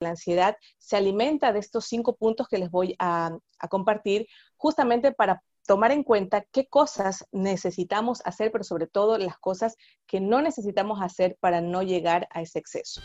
la 0.00 0.10
ansiedad 0.10 0.56
se 0.78 0.96
alimenta 0.96 1.52
de 1.52 1.58
estos 1.58 1.84
cinco 1.84 2.16
puntos 2.16 2.48
que 2.48 2.56
les 2.56 2.70
voy 2.70 2.96
a, 2.98 3.36
compartir 3.68 4.26
justamente 4.56 5.12
para 5.12 5.42
tomar 5.66 5.92
en 5.92 6.02
cuenta 6.02 6.46
qué 6.50 6.66
cosas 6.66 7.26
necesitamos 7.32 8.22
hacer, 8.24 8.50
pero 8.50 8.64
sobre 8.64 8.86
todo 8.86 9.18
las 9.18 9.38
cosas 9.38 9.76
que 10.06 10.18
no 10.18 10.40
necesitamos 10.40 11.02
hacer 11.02 11.36
para 11.38 11.60
no 11.60 11.82
llegar 11.82 12.26
a 12.30 12.40
ese 12.40 12.58
exceso. 12.58 13.02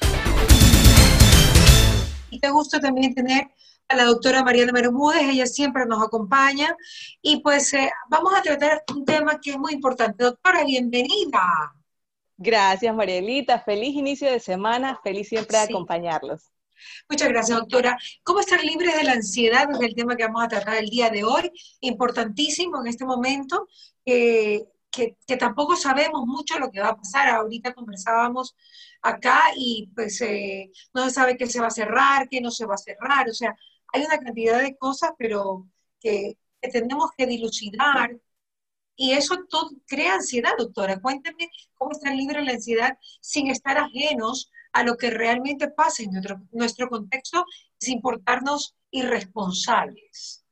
Y 2.30 2.40
te 2.40 2.50
gusta 2.50 2.80
también 2.80 3.14
tener 3.14 3.50
a 3.90 3.96
la 3.98 4.06
doctora 4.06 4.44
Mariana 4.44 4.72
Bermúdez, 4.72 5.24
ella 5.24 5.46
siempre 5.46 5.86
nos 5.86 6.02
acompaña. 6.02 6.76
Y 7.22 7.42
pues 7.42 7.74
eh, 7.74 7.92
vamos 8.10 8.34
a 8.34 8.42
tratar 8.42 8.84
un 8.96 9.04
tema 9.04 9.40
que 9.42 9.52
es 9.52 9.58
muy 9.58 9.74
importante. 9.74 10.24
Doctora, 10.24 10.64
bienvenida. 10.64 11.74
Gracias, 12.38 12.96
Marielita. 12.96 13.60
Feliz 13.60 13.94
inicio 13.96 14.32
de 14.32 14.40
semana, 14.40 15.00
feliz 15.04 15.28
siempre 15.28 15.58
acompañarlos. 15.58 16.55
Muchas 17.10 17.30
gracias, 17.30 17.58
doctora. 17.58 17.98
¿Cómo 18.24 18.40
estar 18.40 18.64
libres 18.64 18.96
de 18.96 19.04
la 19.04 19.14
ansiedad? 19.14 19.70
Es 19.72 19.80
el 19.82 19.96
tema 19.96 20.16
que 20.16 20.26
vamos 20.26 20.44
a 20.44 20.48
tratar 20.48 20.76
el 20.78 20.90
día 20.90 21.10
de 21.10 21.24
hoy. 21.24 21.52
Importantísimo 21.82 22.82
en 22.82 22.88
este 22.88 23.06
momento, 23.06 23.68
que, 24.04 24.68
tampoco 25.40 25.76
sabemos 25.76 26.26
mucho 26.26 26.60
lo 26.60 26.72
que 26.72 26.80
va 26.80 26.90
a 26.90 26.98
pasar. 26.98 27.30
Ahorita 27.30 27.74
conversábamos 27.74 28.56
acá 29.02 29.42
y 29.56 29.90
pues 29.96 30.22
eh, 30.22 30.72
no 30.94 31.06
se 31.06 31.12
sabe 31.12 31.38
qué 31.38 31.48
se 31.48 31.60
va 31.60 31.68
a 31.68 31.72
cerrar, 31.72 32.30
qué 32.30 32.42
no 32.42 32.52
se 32.52 32.66
va 32.66 32.76
a 32.76 32.78
cerrar. 32.78 33.30
O 33.30 33.34
sea, 33.34 33.56
hay 33.94 34.04
una 34.04 34.18
cantidad 34.20 34.62
de 34.62 34.76
cosas, 34.78 35.12
pero 35.18 35.68
que, 36.00 36.38
que 36.62 36.70
tenemos 36.70 37.12
que 37.18 37.26
dilucidar, 37.28 38.12
y 38.96 39.12
eso 39.12 39.46
todo 39.50 39.72
crea 39.88 40.16
ansiedad, 40.16 40.52
doctora. 40.58 41.00
Cuénteme 41.02 41.50
cómo 41.76 41.92
estar 41.92 42.14
libre 42.14 42.40
de 42.40 42.46
la 42.46 42.54
ansiedad 42.54 42.98
sin 43.22 43.48
estar 43.48 43.78
ajenos 43.78 44.52
a 44.76 44.84
lo 44.84 44.98
que 44.98 45.10
realmente 45.10 45.70
pasa 45.70 46.04
en 46.04 46.12
nuestro, 46.52 46.90
contexto, 46.90 47.46
sin 47.78 48.02
portarnos 48.02 48.76
irresponsables. 48.92 50.44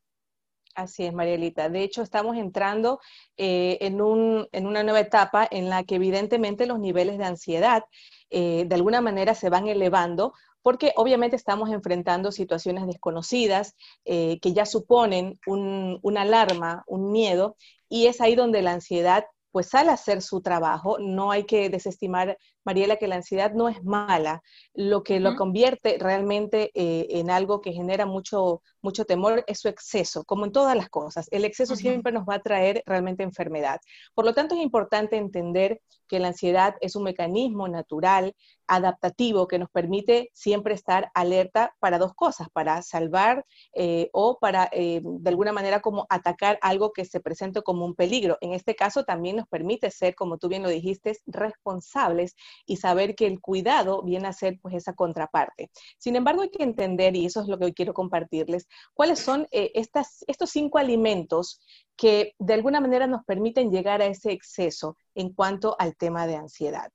Así 0.75 1.03
es, 1.03 1.13
Marielita. 1.13 1.67
De 1.67 1.83
hecho, 1.83 2.01
estamos 2.01 2.37
entrando 2.37 3.01
eh, 3.35 3.77
en, 3.81 4.01
un, 4.01 4.47
en, 4.53 4.65
una 4.65 4.81
nueva 4.81 5.01
etapa 5.01 5.45
en 5.51 5.69
la 5.69 5.83
que 5.83 5.95
evidentemente 5.95 6.65
los 6.65 6.79
niveles 6.79 7.17
de 7.17 7.25
ansiedad 7.25 7.83
eh, 8.29 8.63
de 8.65 8.75
alguna 8.75 9.01
manera 9.01 9.35
se 9.35 9.49
van 9.49 9.67
elevando 9.67 10.33
porque 10.61 10.93
obviamente 10.95 11.35
estamos 11.35 11.69
enfrentando 11.69 12.31
situaciones 12.31 12.87
desconocidas 12.87 13.75
eh, 14.05 14.39
que 14.41 14.53
ya 14.53 14.65
suponen 14.65 15.37
un, 15.45 15.99
una 16.01 16.21
alarma, 16.21 16.85
un 16.87 17.11
miedo, 17.11 17.57
y 17.89 18.07
es 18.07 18.21
ahí 18.21 18.35
donde 18.35 18.61
la 18.61 18.71
ansiedad 18.71 19.25
pues 19.53 19.69
sale 19.69 19.91
a 19.91 19.93
hacer 19.93 20.23
su 20.23 20.41
trabajo. 20.41 20.97
No 20.99 21.29
hay 21.29 21.43
que 21.43 21.69
desestimar, 21.69 22.39
Mariela, 22.65 22.97
que 22.97 23.07
la 23.07 23.17
ansiedad 23.17 23.53
no 23.53 23.69
es 23.69 23.83
mala. 23.83 24.41
Lo 24.73 25.03
que 25.03 25.19
lo 25.19 25.35
convierte 25.35 25.97
realmente 25.99 26.71
eh, 26.73 27.19
en 27.19 27.29
algo 27.29 27.61
que 27.61 27.71
genera 27.71 28.07
mucho, 28.07 28.63
mucho 28.81 29.05
temor 29.05 29.43
es 29.45 29.59
su 29.59 29.67
exceso, 29.67 30.23
como 30.25 30.45
en 30.45 30.51
todas 30.51 30.75
las 30.75 30.89
cosas. 30.89 31.27
El 31.29 31.45
exceso 31.45 31.75
siempre 31.75 32.11
nos 32.11 32.25
va 32.27 32.35
a 32.35 32.41
traer 32.41 32.81
realmente 32.87 33.21
enfermedad. 33.21 33.79
Por 34.15 34.25
lo 34.25 34.33
tanto, 34.33 34.55
es 34.55 34.61
importante 34.61 35.17
entender 35.17 35.81
que 36.07 36.19
la 36.19 36.29
ansiedad 36.29 36.75
es 36.81 36.95
un 36.95 37.03
mecanismo 37.03 37.67
natural 37.67 38.35
adaptativo 38.67 39.47
que 39.47 39.59
nos 39.59 39.69
permite 39.69 40.29
siempre 40.33 40.73
estar 40.73 41.11
alerta 41.13 41.75
para 41.79 41.97
dos 41.97 42.13
cosas, 42.13 42.47
para 42.51 42.81
salvar 42.81 43.45
eh, 43.73 44.09
o 44.13 44.39
para 44.39 44.69
eh, 44.71 45.01
de 45.03 45.29
alguna 45.29 45.51
manera 45.51 45.81
como 45.81 46.05
atacar 46.09 46.59
algo 46.61 46.93
que 46.93 47.05
se 47.05 47.19
presente 47.19 47.61
como 47.61 47.85
un 47.85 47.95
peligro. 47.95 48.37
En 48.41 48.53
este 48.53 48.75
caso 48.75 49.03
también 49.03 49.37
nos 49.37 49.47
permite 49.47 49.91
ser, 49.91 50.15
como 50.15 50.37
tú 50.37 50.47
bien 50.47 50.63
lo 50.63 50.69
dijiste, 50.69 51.17
responsables 51.25 52.35
y 52.65 52.77
saber 52.77 53.15
que 53.15 53.27
el 53.27 53.41
cuidado 53.41 54.01
viene 54.03 54.27
a 54.27 54.33
ser 54.33 54.59
pues 54.61 54.75
esa 54.75 54.93
contraparte. 54.93 55.69
Sin 55.97 56.15
embargo, 56.15 56.41
hay 56.41 56.49
que 56.49 56.63
entender, 56.63 57.15
y 57.15 57.25
eso 57.25 57.41
es 57.41 57.47
lo 57.47 57.57
que 57.57 57.65
hoy 57.65 57.73
quiero 57.73 57.93
compartirles, 57.93 58.67
cuáles 58.93 59.19
son 59.19 59.47
eh, 59.51 59.71
estos 59.73 60.49
cinco 60.49 60.77
alimentos 60.77 61.59
que 61.95 62.33
de 62.39 62.53
alguna 62.53 62.81
manera 62.81 63.07
nos 63.07 63.23
permiten 63.25 63.71
llegar 63.71 64.01
a 64.01 64.07
ese 64.07 64.31
exceso 64.31 64.97
en 65.15 65.33
cuanto 65.33 65.75
al 65.79 65.95
tema 65.95 66.27
de 66.27 66.35
ansiedad 66.35 66.91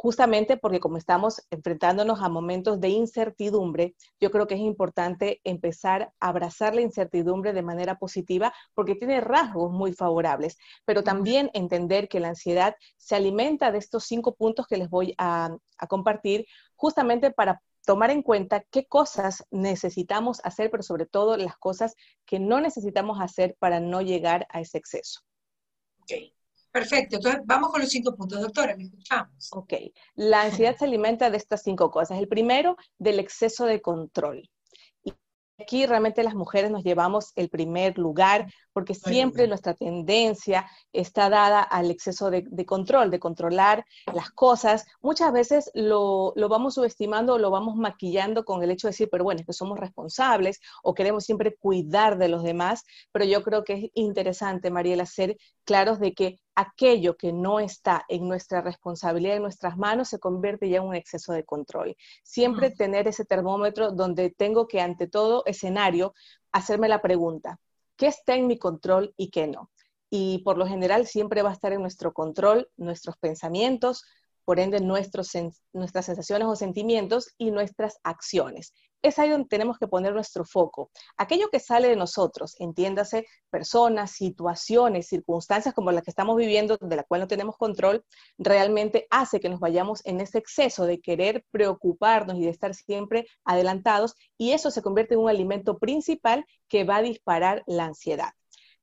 justamente 0.00 0.56
porque 0.56 0.78
como 0.78 0.96
estamos 0.96 1.42
enfrentándonos 1.50 2.22
a 2.22 2.28
momentos 2.28 2.80
de 2.80 2.88
incertidumbre, 2.88 3.96
yo 4.20 4.30
creo 4.30 4.46
que 4.46 4.54
es 4.54 4.60
importante 4.60 5.40
empezar 5.42 6.12
a 6.20 6.28
abrazar 6.28 6.72
la 6.72 6.82
incertidumbre 6.82 7.52
de 7.52 7.62
manera 7.62 7.98
positiva 7.98 8.54
porque 8.74 8.94
tiene 8.94 9.20
rasgos 9.20 9.72
muy 9.72 9.92
favorables, 9.92 10.56
pero 10.84 11.02
también 11.02 11.50
entender 11.52 12.08
que 12.08 12.20
la 12.20 12.28
ansiedad 12.28 12.76
se 12.96 13.16
alimenta 13.16 13.72
de 13.72 13.78
estos 13.78 14.04
cinco 14.04 14.36
puntos 14.36 14.68
que 14.68 14.76
les 14.76 14.88
voy 14.88 15.14
a, 15.18 15.56
compartir 15.88 16.46
justamente 16.76 17.32
para 17.32 17.60
tomar 17.84 18.12
en 18.12 18.22
cuenta 18.22 18.62
qué 18.70 18.86
cosas 18.86 19.44
necesitamos 19.50 20.40
hacer, 20.44 20.70
pero 20.70 20.84
sobre 20.84 21.06
todo 21.06 21.36
las 21.36 21.56
cosas 21.56 21.96
que 22.24 22.38
no 22.38 22.60
necesitamos 22.60 23.20
hacer 23.20 23.56
para 23.58 23.80
no 23.80 24.00
llegar 24.00 24.46
a 24.50 24.60
ese 24.60 24.78
exceso. 24.78 25.22
Perfecto, 26.78 27.16
entonces 27.16 27.40
vamos 27.44 27.70
con 27.70 27.80
los 27.80 27.90
cinco 27.90 28.14
puntos, 28.14 28.40
doctora, 28.40 28.76
me 28.76 28.84
escuchamos. 28.84 29.48
Ok, 29.52 29.72
la 30.14 30.42
ansiedad 30.42 30.76
se 30.76 30.84
alimenta 30.84 31.28
de 31.28 31.36
estas 31.36 31.62
cinco 31.62 31.90
cosas. 31.90 32.18
El 32.18 32.28
primero, 32.28 32.76
del 32.98 33.18
exceso 33.18 33.66
de 33.66 33.80
control 33.80 34.48
aquí 35.58 35.86
realmente 35.86 36.22
las 36.22 36.34
mujeres 36.34 36.70
nos 36.70 36.84
llevamos 36.84 37.32
el 37.34 37.48
primer 37.48 37.98
lugar 37.98 38.46
porque 38.72 38.94
siempre 38.94 39.48
nuestra 39.48 39.74
tendencia 39.74 40.70
está 40.92 41.28
dada 41.28 41.60
al 41.62 41.90
exceso 41.90 42.30
de, 42.30 42.64
control, 42.64 43.10
de 43.10 43.18
controlar 43.18 43.84
las 44.14 44.30
cosas. 44.30 44.86
Muchas 45.00 45.32
veces 45.32 45.70
lo, 45.74 46.32
vamos 46.48 46.74
subestimando 46.74 47.34
o 47.34 47.38
lo 47.38 47.50
vamos 47.50 47.74
maquillando 47.76 48.44
con 48.44 48.62
el 48.62 48.70
hecho 48.70 48.86
de 48.86 48.92
decir, 48.92 49.08
pero 49.10 49.24
bueno, 49.24 49.40
es 49.40 49.46
que 49.46 49.52
somos 49.52 49.80
responsables 49.80 50.60
o 50.84 50.94
queremos 50.94 51.24
siempre 51.24 51.56
cuidar 51.56 52.18
de 52.18 52.28
los 52.28 52.44
demás, 52.44 52.84
pero 53.10 53.24
yo 53.24 53.42
creo 53.42 53.64
que 53.64 53.72
es 53.72 53.90
interesante, 53.94 54.70
Mariela, 54.70 55.06
ser 55.06 55.36
claros 55.64 55.98
de 55.98 56.14
que 56.14 56.38
aquello 56.58 57.16
que 57.16 57.32
no 57.32 57.60
está 57.60 58.04
en 58.08 58.26
nuestra 58.26 58.60
responsabilidad, 58.60 59.36
en 59.36 59.42
nuestras 59.42 59.76
manos, 59.76 60.08
se 60.08 60.18
convierte 60.18 60.68
ya 60.68 60.78
en 60.78 60.88
un 60.88 60.96
exceso 60.96 61.32
de 61.32 61.44
control. 61.44 61.96
Siempre 62.24 62.72
tener 62.72 63.06
ese 63.06 63.24
termómetro 63.24 63.92
donde 63.92 64.30
tengo 64.30 64.66
que, 64.66 64.80
ante 64.80 65.06
todo 65.06 65.44
escenario, 65.46 66.14
hacerme 66.50 66.88
la 66.88 67.00
pregunta, 67.00 67.60
¿qué 67.96 68.08
está 68.08 68.34
en 68.34 68.48
mi 68.48 68.58
control 68.58 69.14
y 69.16 69.30
qué 69.30 69.46
no? 69.46 69.70
Y 70.10 70.38
por 70.38 70.58
lo 70.58 70.66
general 70.66 71.06
siempre 71.06 71.42
va 71.42 71.50
a 71.50 71.52
estar 71.52 71.72
en 71.72 71.80
nuestro 71.80 72.12
control 72.12 72.68
nuestros 72.76 73.16
pensamientos, 73.18 74.04
por 74.48 74.60
ende 74.60 74.80
nuestras 74.80 75.28
sensaciones 76.06 76.48
o 76.48 76.56
sentimientos 76.56 77.34
y 77.36 77.50
nuestras 77.50 77.98
acciones 78.02 78.72
es 79.02 79.18
ahí 79.18 79.28
donde 79.28 79.46
tenemos 79.46 79.78
que 79.78 79.86
poner 79.86 80.14
nuestro 80.14 80.46
foco. 80.46 80.90
Aquello 81.18 81.50
que 81.50 81.60
sale 81.60 81.88
de 81.88 81.96
nosotros, 81.96 82.56
entiéndase, 82.58 83.26
personas, 83.50 84.12
situaciones, 84.12 85.06
circunstancias 85.06 85.74
como 85.74 85.92
las 85.92 86.02
que 86.02 86.10
estamos 86.10 86.34
viviendo, 86.36 86.78
de 86.80 86.96
la 86.96 87.04
cual 87.04 87.20
no 87.20 87.28
tenemos 87.28 87.58
control, 87.58 88.02
realmente 88.38 89.06
hace 89.10 89.38
que 89.38 89.50
nos 89.50 89.60
vayamos 89.60 90.00
en 90.06 90.22
ese 90.22 90.38
exceso 90.38 90.86
de 90.86 91.02
querer 91.02 91.44
preocuparnos 91.50 92.38
y 92.38 92.44
de 92.44 92.50
estar 92.50 92.74
siempre 92.74 93.26
adelantados, 93.44 94.14
y 94.38 94.52
eso 94.52 94.70
se 94.70 94.80
convierte 94.80 95.12
en 95.12 95.20
un 95.20 95.28
alimento 95.28 95.78
principal 95.78 96.46
que 96.68 96.84
va 96.84 96.96
a 96.96 97.02
disparar 97.02 97.64
la 97.66 97.84
ansiedad. 97.84 98.30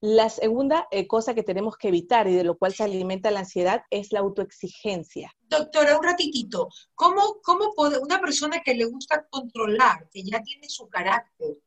La 0.07 0.29
segunda 0.29 0.88
eh, 0.91 1.07
cosa 1.07 1.33
que 1.33 1.41
tenemos 1.41 1.77
que 1.77 1.88
evitar 1.88 2.27
y 2.27 2.35
de 2.35 2.43
lo 2.43 2.59
cual 2.59 2.75
se 2.75 2.83
alimenta 2.83 3.31
la 3.31 3.39
ansiedad 3.39 3.85
es 3.89 4.11
la 4.11 4.19
autoexigencia. 4.19 5.33
Doctora, 5.41 5.97
un 5.97 6.03
ratitito, 6.03 6.69
¿cómo, 6.93 7.41
cómo 7.41 7.73
puede 7.73 7.97
una 7.97 8.21
persona 8.21 8.61
que 8.63 8.75
le 8.75 8.85
gusta 8.85 9.25
controlar, 9.27 10.07
que 10.11 10.21
ya 10.21 10.43
tiene 10.43 10.69
su 10.69 10.88
carácter, 10.89 11.57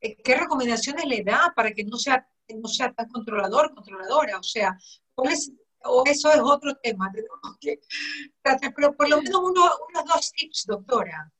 eh, 0.00 0.16
qué 0.16 0.34
recomendaciones 0.34 1.04
le 1.04 1.22
da 1.22 1.52
para 1.54 1.70
que 1.70 1.84
no 1.84 1.98
sea, 1.98 2.28
no 2.48 2.66
sea 2.66 2.92
tan 2.92 3.08
controlador, 3.10 3.72
controladora? 3.72 4.40
O 4.40 4.42
sea, 4.42 4.76
¿cuál 5.14 5.34
es, 5.34 5.52
o 5.84 6.02
eso 6.04 6.32
es 6.32 6.40
otro 6.42 6.74
tema? 6.82 7.12
pero 8.74 8.96
por 8.96 9.08
lo 9.08 9.22
menos 9.22 9.40
uno, 9.40 9.70
unos 9.88 10.04
dos 10.04 10.32
tips, 10.32 10.64
doctora. 10.66 11.32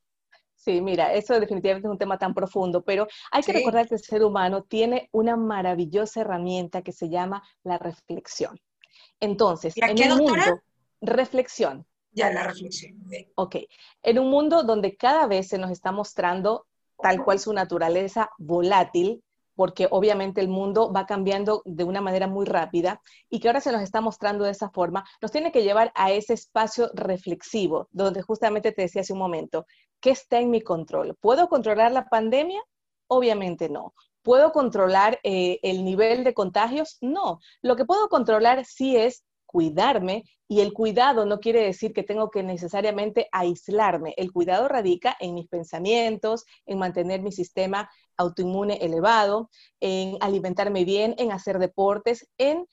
Sí, 0.59 0.81
mira, 0.81 1.15
eso 1.15 1.39
definitivamente 1.39 1.87
es 1.87 1.93
un 1.93 1.99
tema 1.99 2.19
tan 2.19 2.35
profundo, 2.35 2.83
pero 2.83 3.07
hay 3.31 3.43
que 3.45 3.53
recordar 3.53 3.87
que 3.87 3.95
el 3.95 4.03
ser 4.03 4.25
humano 4.25 4.65
tiene 4.65 5.09
una 5.13 5.37
maravillosa 5.37 6.23
herramienta 6.23 6.83
que 6.83 6.91
se 6.91 7.09
llama 7.09 7.45
la 7.63 7.79
reflexión. 7.79 8.61
Entonces, 9.21 9.75
en 9.77 9.95
qué, 9.95 10.13
un 10.13 10.19
mundo, 10.19 10.61
reflexión. 11.01 11.87
Ya, 12.11 12.33
la 12.33 12.43
reflexión. 12.43 12.99
Ok, 13.37 13.57
en 14.03 14.19
un 14.19 14.31
mundo 14.31 14.65
donde 14.65 14.97
cada 14.97 15.29
vez 15.29 15.47
se 15.47 15.59
nos 15.59 15.71
está 15.71 15.93
mostrando 15.93 16.67
tal 17.01 17.25
cual 17.25 17.39
su 17.39 17.53
naturaleza 17.53 18.31
volátil, 18.39 19.23
porque 19.59 19.89
obviamente 19.91 20.41
el 20.41 20.47
mundo 20.47 20.93
va 20.93 21.05
cambiando 21.05 21.63
de 21.65 21.83
una 21.83 22.01
manera 22.01 22.29
muy 22.29 22.47
rápida 22.47 23.03
y 23.29 23.41
que 23.41 23.49
ahora 23.49 23.61
se 23.61 23.73
nos 23.73 23.83
está 23.83 24.01
mostrando 24.01 24.45
de 24.45 24.53
esa 24.53 24.71
forma, 24.71 25.05
nos 25.21 25.33
tiene 25.33 25.51
que 25.51 25.65
llevar 25.65 25.91
a 25.97 26.13
ese 26.13 26.35
espacio 26.35 26.93
reflexivo, 26.95 27.89
donde 27.91 28.23
justamente 28.23 28.71
te 28.71 28.83
decía 28.83 29.01
hace 29.01 29.15
un 29.15 29.19
momento, 29.19 29.67
¿qué 29.99 30.11
está 30.11 30.39
en 30.39 30.51
mi 30.51 30.61
control? 30.61 31.17
¿Puedo 31.21 31.49
controlar 31.49 31.91
la 31.91 32.09
pandemia? 32.09 32.63
Obviamente 33.09 33.69
no. 33.69 33.95
¿Puedo 34.23 34.53
controlar 34.53 35.19
eh, 35.25 35.59
el 35.65 35.85
nivel 35.85 36.23
de 36.23 36.35
contagios? 36.35 36.97
No. 37.01 37.41
Lo 37.61 37.75
que 37.75 37.85
puedo 37.85 38.09
controlar 38.09 38.65
sí 38.65 38.97
es 38.97 39.25
cuidarme 39.49 40.25
y 40.47 40.61
el 40.61 40.73
cuidado 40.73 41.25
no 41.25 41.41
quiere 41.41 41.63
decir 41.63 41.93
que 41.93 42.03
tengo 42.03 42.31
que 42.31 42.43
necesariamente 42.43 43.29
aislarme. 43.33 44.15
El 44.17 44.31
cuidado 44.31 44.69
radica 44.69 45.17
en 45.19 45.35
mis 45.35 45.49
pensamientos, 45.49 46.45
en 46.67 46.79
mantener 46.79 47.23
mi 47.23 47.33
sistema 47.33 47.91
autoinmune 48.17 48.75
elevado, 48.83 49.51
en 49.81 50.19
alimentarme 50.21 50.85
bien, 50.85 51.15
en 51.19 51.33
hacer 51.33 51.59
deportes, 51.59 52.29
en 52.37 52.67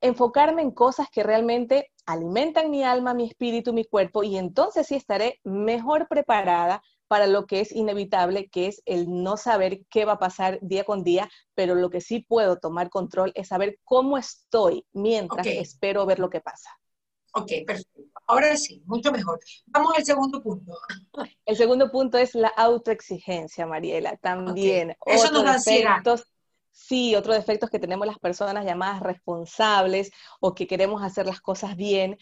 enfocarme 0.00 0.62
en 0.62 0.70
cosas 0.70 1.08
que 1.10 1.22
realmente 1.22 1.90
alimentan 2.06 2.70
mi 2.70 2.82
alma, 2.82 3.14
mi 3.14 3.26
espíritu, 3.26 3.72
mi 3.72 3.84
cuerpo 3.84 4.22
y 4.22 4.36
entonces 4.36 4.86
sí 4.86 4.94
estaré 4.94 5.40
mejor 5.44 6.08
preparada 6.08 6.82
para 7.08 7.26
lo 7.26 7.46
que 7.46 7.60
es 7.60 7.72
inevitable, 7.72 8.48
que 8.48 8.66
es 8.66 8.82
el 8.86 9.22
no 9.22 9.36
saber 9.36 9.82
qué 9.90 10.04
va 10.04 10.14
a 10.14 10.18
pasar 10.18 10.58
día 10.62 10.84
con 10.84 11.04
día, 11.04 11.30
pero 11.54 11.74
lo 11.74 11.90
que 11.90 12.00
sí 12.00 12.20
puedo 12.20 12.58
tomar 12.58 12.90
control 12.90 13.32
es 13.34 13.48
saber 13.48 13.78
cómo 13.84 14.18
estoy 14.18 14.86
mientras 14.92 15.46
espero 15.46 16.06
ver 16.06 16.18
lo 16.18 16.30
que 16.30 16.40
pasa. 16.40 16.70
Ok, 17.36 17.50
perfecto. 17.66 18.02
Ahora 18.26 18.56
sí, 18.56 18.82
mucho 18.86 19.10
mejor. 19.10 19.40
Vamos 19.66 19.92
al 19.96 20.04
segundo 20.04 20.40
punto. 20.40 20.72
El 21.44 21.56
segundo 21.56 21.90
punto 21.90 22.16
es 22.16 22.34
la 22.34 22.48
autoexigencia, 22.48 23.66
Mariela. 23.66 24.16
También. 24.16 24.96
Eso 25.04 25.32
nos 25.32 25.44
da 25.44 25.54
ansiedad. 25.54 26.02
Sí, 26.76 27.14
otro 27.14 27.32
defecto 27.32 27.66
es 27.66 27.70
que 27.70 27.78
tenemos 27.78 28.04
las 28.04 28.18
personas 28.18 28.64
llamadas 28.64 29.00
responsables 29.00 30.10
o 30.40 30.56
que 30.56 30.66
queremos 30.66 31.02
hacer 31.04 31.24
las 31.24 31.40
cosas 31.40 31.76
bien. 31.76 32.18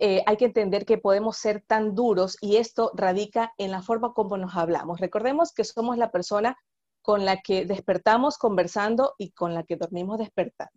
Eh, 0.00 0.24
hay 0.26 0.36
que 0.36 0.46
entender 0.46 0.84
que 0.84 0.98
podemos 0.98 1.36
ser 1.36 1.62
tan 1.62 1.94
duros 1.94 2.36
y 2.40 2.56
esto 2.56 2.90
radica 2.94 3.54
en 3.58 3.70
la 3.70 3.80
forma 3.80 4.12
como 4.12 4.36
nos 4.36 4.56
hablamos. 4.56 5.00
Recordemos 5.00 5.52
que 5.52 5.62
somos 5.62 5.96
la 5.98 6.10
persona 6.10 6.58
con 7.02 7.24
la 7.24 7.40
que 7.42 7.66
despertamos 7.66 8.38
conversando 8.38 9.14
y 9.18 9.32
con 9.32 9.54
la 9.54 9.64
que 9.64 9.76
dormimos 9.76 10.18
desperta, 10.18 10.70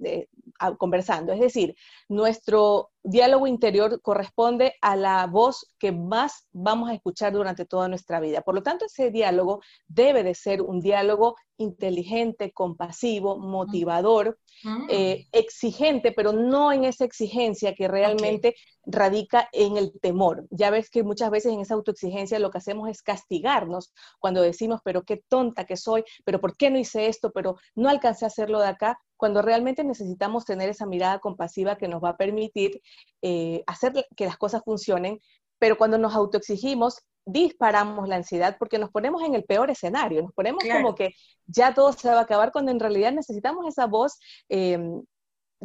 conversando. 0.77 1.31
Es 1.31 1.39
decir, 1.39 1.75
nuestro 2.10 2.89
diálogo 3.04 3.45
interior 3.45 4.01
corresponde 4.01 4.74
a 4.81 4.95
la 4.95 5.27
voz 5.27 5.72
que 5.77 5.92
más 5.92 6.48
vamos 6.51 6.89
a 6.89 6.95
escuchar 6.95 7.33
durante 7.33 7.66
toda 7.66 7.88
nuestra 7.88 8.19
vida. 8.19 8.42
Por 8.42 8.56
lo 8.56 8.63
tanto, 8.63 8.86
ese 8.86 9.12
diálogo 9.12 9.62
debe 9.88 10.24
de 10.24 10.33
ser 10.33 10.63
un 10.63 10.81
diálogo 10.81 11.36
inteligente, 11.57 12.51
compasivo, 12.51 13.38
motivador, 13.38 14.39
mm. 14.63 14.88
eh, 14.89 15.27
exigente, 15.31 16.12
pero 16.12 16.33
no 16.33 16.72
en 16.72 16.86
esa 16.86 17.06
exigencia 17.06 17.75
que 17.75 17.88
realmente 17.88 18.56
radica 18.86 19.50
en 19.52 19.78
el 19.78 20.00
temor. 20.00 20.46
Ya 20.50 20.70
ves 20.70 20.90
que 20.90 21.04
muchas 21.04 21.30
veces 21.30 21.54
en 21.54 21.60
esa 21.60 21.74
autoexigencia 21.74 22.40
lo 22.40 22.52
que 22.52 22.58
hacemos 22.58 22.90
es 22.90 23.02
castigarnos 23.02 23.94
cuando 24.20 24.42
decimos, 24.42 24.82
pero 24.84 25.04
qué 25.04 25.24
tonta 25.28 25.66
que 25.66 25.78
soy, 25.78 26.04
pero 26.24 26.40
¿por 26.40 26.56
qué 26.56 26.70
no 26.70 26.78
hice 26.78 27.08
esto? 27.08 27.32
Pero 27.32 27.58
no 27.76 27.90
alcancé 27.90 28.26
a 28.26 28.28
hacerlo 28.28 28.60
de 28.60 28.68
acá, 28.68 29.00
cuando 29.18 29.42
realmente 29.42 29.84
necesitamos 29.84 30.46
tener 30.46 30.70
esa 30.70 30.86
mirada 30.86 31.20
compasiva 31.20 31.78
que 31.78 31.88
nos 31.88 32.04
va 32.04 32.10
a 32.10 32.18
permitir 32.18 32.82
eh, 33.22 33.64
hacer 33.68 33.94
que 34.16 34.26
las 34.26 34.38
cosas 34.38 34.62
funcionen, 34.64 35.20
pero 35.58 35.78
cuando 35.78 35.98
nos 35.98 36.14
autoexigimos, 36.14 37.02
disparamos 37.26 38.08
la 38.08 38.18
ansiedad 38.18 38.56
porque 38.60 38.78
nos 38.78 38.92
ponemos 38.92 39.24
en 39.24 39.34
el 39.34 39.44
peor 39.44 39.72
escenario, 39.72 40.22
nos 40.22 40.34
ponemos 40.34 40.64
como 40.64 40.94
que 40.94 41.16
ya 41.48 41.74
todo 41.74 41.92
se 41.92 42.08
va 42.10 42.20
a 42.20 42.22
acabar 42.22 42.52
cuando 42.52 42.72
en 42.72 42.80
realidad 42.80 43.12
necesitamos 43.12 43.66
esa 43.68 43.88
voz 43.88 44.20
em, 44.48 45.02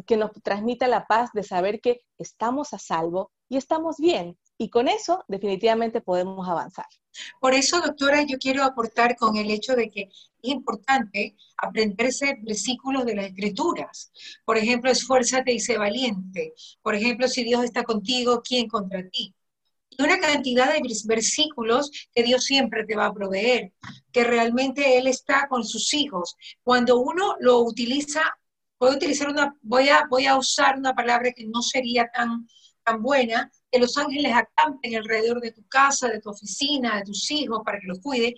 que 0.05 0.17
nos 0.17 0.31
transmita 0.43 0.87
la 0.87 1.07
paz 1.07 1.29
de 1.33 1.43
saber 1.43 1.81
que 1.81 2.01
estamos 2.17 2.73
a 2.73 2.79
salvo 2.79 3.31
y 3.49 3.57
estamos 3.57 3.97
bien. 3.97 4.37
Y 4.57 4.69
con 4.69 4.87
eso 4.87 5.25
definitivamente 5.27 6.01
podemos 6.01 6.47
avanzar. 6.47 6.85
Por 7.39 7.53
eso, 7.53 7.81
doctora, 7.81 8.23
yo 8.23 8.37
quiero 8.37 8.63
aportar 8.63 9.15
con 9.15 9.35
el 9.35 9.51
hecho 9.51 9.75
de 9.75 9.89
que 9.89 10.03
es 10.03 10.11
importante 10.41 11.35
aprenderse 11.57 12.37
versículos 12.41 13.05
de 13.05 13.15
las 13.15 13.25
escrituras. 13.25 14.11
Por 14.45 14.57
ejemplo, 14.57 14.91
esfuérzate 14.91 15.51
y 15.51 15.59
sé 15.59 15.77
valiente. 15.77 16.53
Por 16.81 16.95
ejemplo, 16.95 17.27
si 17.27 17.43
Dios 17.43 17.63
está 17.63 17.83
contigo, 17.83 18.41
¿quién 18.43 18.67
contra 18.67 19.07
ti? 19.09 19.33
Y 19.89 20.01
una 20.01 20.19
cantidad 20.19 20.73
de 20.73 20.81
versículos 21.05 21.91
que 22.13 22.23
Dios 22.23 22.45
siempre 22.45 22.85
te 22.85 22.95
va 22.95 23.07
a 23.07 23.13
proveer, 23.13 23.73
que 24.11 24.23
realmente 24.23 24.97
Él 24.97 25.07
está 25.07 25.47
con 25.49 25.65
sus 25.65 25.93
hijos. 25.93 26.37
Cuando 26.63 26.99
uno 26.99 27.35
lo 27.39 27.59
utiliza, 27.59 28.21
voy 28.81 28.93
a 28.93 28.95
utilizar 28.95 29.29
una, 29.29 29.55
voy 29.61 29.89
a, 29.89 30.07
voy 30.09 30.25
a 30.25 30.35
usar 30.35 30.75
una 30.75 30.95
palabra 30.95 31.31
que 31.33 31.45
no 31.45 31.61
sería 31.61 32.09
tan, 32.11 32.47
tan 32.83 33.03
buena, 33.03 33.51
que 33.71 33.77
los 33.77 33.95
ángeles 33.95 34.33
acampen 34.33 34.95
alrededor 34.95 35.39
de 35.39 35.51
tu 35.51 35.67
casa, 35.67 36.07
de 36.07 36.19
tu 36.19 36.31
oficina, 36.31 36.97
de 36.97 37.03
tus 37.03 37.29
hijos, 37.29 37.61
para 37.63 37.79
que 37.79 37.85
los 37.85 37.99
cuide, 37.99 38.35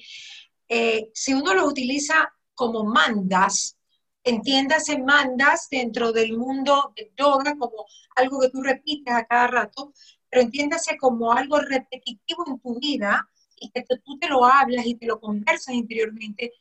eh, 0.68 1.10
si 1.13 1.34
uno 1.34 1.54
los 1.54 1.66
utiliza 1.66 2.30
como 2.54 2.84
mandas, 2.84 3.78
entiéndase 4.22 4.98
mandas 4.98 5.69
dentro 5.72 6.12
del 6.12 6.38
mundo 6.38 6.92
de 6.94 7.13
yoga 7.18 7.56
como 7.57 7.86
algo 8.18 8.42
que 8.42 8.50
tú 8.50 8.62
repites 8.62 9.13
a 9.13 9.25
cada 9.25 9.48
rato, 9.48 9.94
pero 10.30 10.42
entiéndase 10.42 10.98
como 10.98 11.31
algo 11.31 11.57
repetitivo 11.62 12.44
en 12.48 12.60
tu 12.60 12.78
vida 12.80 13.30
y 13.56 13.72
que 13.72 13.86
tú 14.04 14.19
te 14.19 14.28
lo 14.28 14.44
hablas 14.44 14.86
y 14.86 14.96
te 14.96 15.06
lo 15.06 15.22
conversas 15.22 15.74
interiormente, 15.74 16.51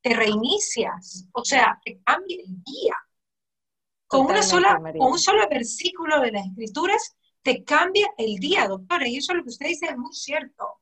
te 0.00 0.12
reinicias, 0.12 1.28
o 1.32 1.44
sea, 1.44 1.80
te 1.84 2.00
cambia 2.04 2.36
el 2.44 2.62
día. 2.64 2.96
Con, 4.08 4.26
una 4.26 4.42
sola, 4.42 4.80
con 4.98 5.12
un 5.12 5.18
solo 5.18 5.46
versículo 5.48 6.20
de 6.20 6.32
las 6.32 6.46
escrituras 6.46 7.16
te 7.42 7.62
cambia 7.62 8.08
el 8.16 8.36
día, 8.36 8.66
doctora, 8.66 9.06
y 9.06 9.18
eso 9.18 9.32
es 9.32 9.38
lo 9.38 9.44
que 9.44 9.50
usted 9.50 9.66
dice 9.68 9.86
es 9.86 9.96
muy 9.96 10.12
cierto. 10.12 10.80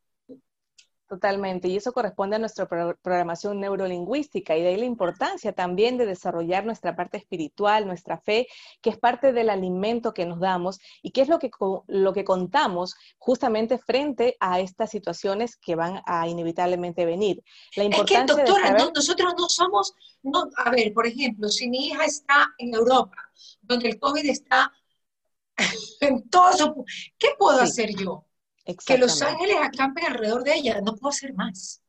Totalmente, 1.09 1.69
y 1.69 1.77
eso 1.77 1.93
corresponde 1.93 2.35
a 2.35 2.41
nuestra 2.41 2.67
programación 2.67 3.61
neurolingüística 3.61 4.57
y 4.57 4.63
de 4.63 4.71
ahí 4.71 4.77
la 4.77 4.87
importancia 4.87 5.53
también 5.53 5.99
de 5.99 6.05
desarrollar 6.05 6.67
nuestra 6.67 6.97
parte 6.97 7.17
espiritual, 7.17 7.87
nuestra 7.87 8.19
fe, 8.19 8.49
que 8.83 8.91
es 8.91 8.99
parte 8.99 9.33
del 9.33 9.49
alimento 9.51 10.13
que 10.13 10.27
nos 10.27 10.41
damos 10.41 10.81
y 11.03 11.13
que 11.13 11.21
es 11.21 11.29
lo 11.29 11.39
que, 11.39 11.51
lo 11.87 12.13
que 12.13 12.25
contamos 12.25 12.97
justamente 13.19 13.79
frente 13.79 14.37
a 14.41 14.59
estas 14.59 14.91
situaciones 14.91 15.57
que 15.57 15.77
van 15.77 16.03
a 16.07 16.27
inevitablemente 16.27 17.05
venir. 17.05 17.41
La 17.77 17.85
importancia 17.85 18.25
es 18.25 18.27
que, 18.27 18.43
doctora, 18.43 18.91
nosotros 18.93 19.35
no 19.39 19.49
somos, 19.49 19.95
no, 20.25 20.51
a 20.57 20.71
ver, 20.71 20.93
por 20.93 21.07
ejemplo, 21.07 21.49
si 21.49 21.69
mi 21.69 21.87
hija 21.87 22.05
está 22.05 22.53
en 22.59 22.75
Europa, 22.75 23.31
donde 23.63 23.91
el 23.91 24.01
COVID 24.01 24.29
está 24.29 24.73
en 26.01 26.29
todo 26.29 26.53
su... 26.53 26.85
¿Qué 27.17 27.29
puedo 27.39 27.61
hacer 27.61 27.95
yo? 27.95 28.26
Que 28.87 28.99
los 28.99 29.23
ángeles 29.23 29.57
acampen 29.63 30.07
alrededor 30.07 30.43
de 30.43 30.55
ella, 30.55 30.81
no 30.81 30.97
puedo 30.97 31.11
hacer 31.11 31.35
más. 31.35 31.83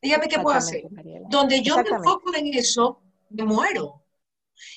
Dígame 0.00 0.28
qué 0.28 0.38
puedo 0.38 0.56
hacer. 0.56 0.82
Donde 1.28 1.62
yo 1.62 1.76
me 1.82 1.88
enfoco 1.88 2.34
en 2.34 2.54
eso, 2.54 3.02
me 3.30 3.44
muero. 3.44 4.04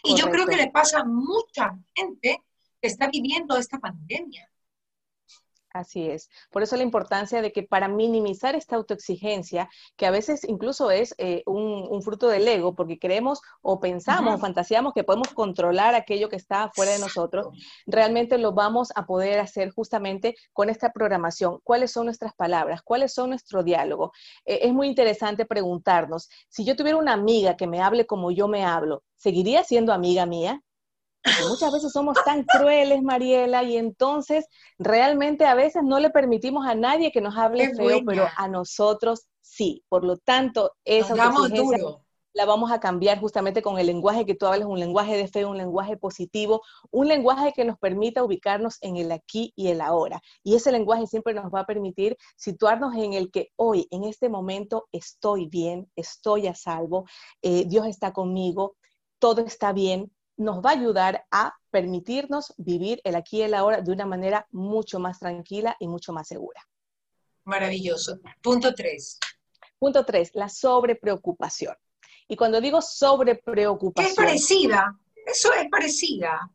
Y 0.04 0.16
yo 0.16 0.30
creo 0.30 0.46
que 0.46 0.56
le 0.56 0.72
pasa 0.72 1.00
a 1.00 1.04
mucha 1.04 1.78
gente 1.94 2.44
que 2.82 2.88
está 2.88 3.08
viviendo 3.08 3.58
esta 3.58 3.80
pandemia. 3.80 4.51
Así 5.74 6.10
es. 6.10 6.30
Por 6.52 6.64
eso 6.64 6.76
la 6.76 6.84
importancia 6.84 7.42
de 7.42 7.54
que 7.54 7.64
para 7.64 7.88
minimizar 7.88 8.56
esta 8.56 8.76
autoexigencia, 8.76 9.70
que 9.96 10.06
a 10.06 10.12
veces 10.12 10.44
incluso 10.44 10.92
es 10.92 11.16
eh, 11.18 11.44
un, 11.46 12.02
fruto 12.02 12.28
del 12.28 12.48
ego, 12.48 12.76
porque 12.76 13.00
creemos 13.00 13.42
o 13.62 13.80
pensamos 13.80 14.36
o 14.36 14.38
fantaseamos 14.38 14.94
que 14.94 15.06
podemos 15.06 15.30
controlar 15.30 15.96
aquello 15.96 16.28
que 16.28 16.36
está 16.36 16.72
fuera 16.76 16.92
de 16.92 17.00
nosotros, 17.00 17.48
realmente 17.86 18.38
lo 18.38 18.52
vamos 18.52 18.92
a 18.96 19.06
poder 19.06 19.40
hacer 19.40 19.72
justamente 19.72 20.36
con 20.52 20.70
esta 20.70 20.92
programación. 20.92 21.60
¿Cuáles 21.64 21.92
son 21.92 22.06
nuestras 22.06 22.34
palabras? 22.34 22.82
¿Cuáles 22.82 23.14
son 23.14 23.30
nuestro 23.30 23.64
diálogo? 23.64 24.12
Eh, 24.46 24.60
es 24.64 24.74
muy 24.74 24.88
interesante 24.88 25.46
preguntarnos, 25.46 26.30
si 26.50 26.66
yo 26.66 26.76
tuviera 26.76 26.98
una 26.98 27.14
amiga 27.14 27.56
que 27.56 27.68
me 27.68 27.82
hable 27.82 28.06
como 28.06 28.32
yo 28.32 28.50
me 28.50 28.66
hablo, 28.66 29.04
¿seguiría 29.16 29.64
siendo 29.64 29.94
amiga 29.94 30.26
mía? 30.26 30.62
Muchas 31.48 31.72
veces 31.72 31.92
somos 31.92 32.18
tan 32.26 32.44
crueles, 32.44 33.02
Mariela, 33.02 33.64
y 33.64 33.78
entonces 33.78 34.46
realmente 34.80 35.46
a 35.46 35.56
veces 35.56 35.84
no 35.84 36.00
le 36.00 36.10
permitimos 36.10 36.66
a 36.66 36.76
nadie 36.76 37.12
que 37.12 37.22
nos 37.22 37.38
hable 37.38 37.74
feo, 37.76 38.02
pero 38.06 38.28
a 38.38 38.48
nosotros 38.48 39.28
sí. 39.42 39.84
Por 39.90 40.04
lo 40.04 40.18
tanto, 40.18 40.74
esa 40.86 41.14
autoexigencia 41.14 41.78
la 42.34 42.46
vamos 42.46 42.72
a 42.72 42.80
cambiar 42.80 43.20
justamente 43.20 43.62
con 43.62 43.78
el 43.78 43.88
lenguaje 43.88 44.26
que 44.26 44.36
tú 44.36 44.46
hablas, 44.46 44.68
un 44.68 44.80
lenguaje 44.80 45.18
de 45.18 45.28
fe, 45.28 45.46
un 45.46 45.58
lenguaje 45.58 45.98
positivo, 45.98 46.62
un 46.90 47.08
lenguaje 47.08 47.52
que 47.54 47.66
nos 47.66 47.78
permita 47.78 48.24
ubicarnos 48.24 48.78
en 48.82 48.98
el 48.98 49.12
aquí 49.12 49.54
y 49.56 49.68
el 49.68 49.82
ahora. 49.82 50.22
Y 50.44 50.56
ese 50.56 50.72
lenguaje 50.72 51.08
siempre 51.08 51.34
nos 51.34 51.52
va 51.54 51.62
a 51.62 51.66
permitir 51.66 52.18
situarnos 52.38 52.96
en 52.96 53.14
el 53.14 53.32
que 53.32 53.50
hoy, 53.56 53.88
en 53.92 54.04
este 54.06 54.30
momento, 54.30 54.88
estoy 54.92 55.48
bien, 55.48 55.92
estoy 55.96 56.48
a 56.48 56.56
salvo, 56.56 57.06
eh, 57.42 57.66
Dios 57.68 57.86
está 57.88 58.14
conmigo, 58.14 58.76
todo 59.20 59.42
está 59.42 59.74
bien, 59.74 60.12
nos 60.42 60.58
va 60.58 60.72
a 60.72 60.74
ayudar 60.74 61.26
a 61.32 61.54
permitirnos 61.70 62.54
vivir 62.58 63.00
el 63.04 63.16
aquí 63.16 63.38
y 63.38 63.42
el 63.44 63.54
ahora 63.54 63.82
de 63.82 63.92
una 63.92 64.06
manera 64.06 64.48
mucho 64.52 65.00
más 65.00 65.20
tranquila 65.20 65.76
y 65.80 65.88
mucho 65.88 66.14
más 66.14 66.28
segura. 66.28 66.68
Maravilloso. 67.46 68.20
Punto 68.42 68.74
tres. 68.74 69.20
Punto 69.80 70.06
tres, 70.06 70.32
la 70.34 70.50
sobrepreocupación. 70.50 71.76
Y 72.28 72.36
cuando 72.36 72.62
digo 72.62 72.82
sobrepreocupación... 72.82 74.12
Es 74.12 74.16
parecida, 74.16 74.98
eso 75.26 75.54
es 75.54 75.68
parecida. 75.70 76.52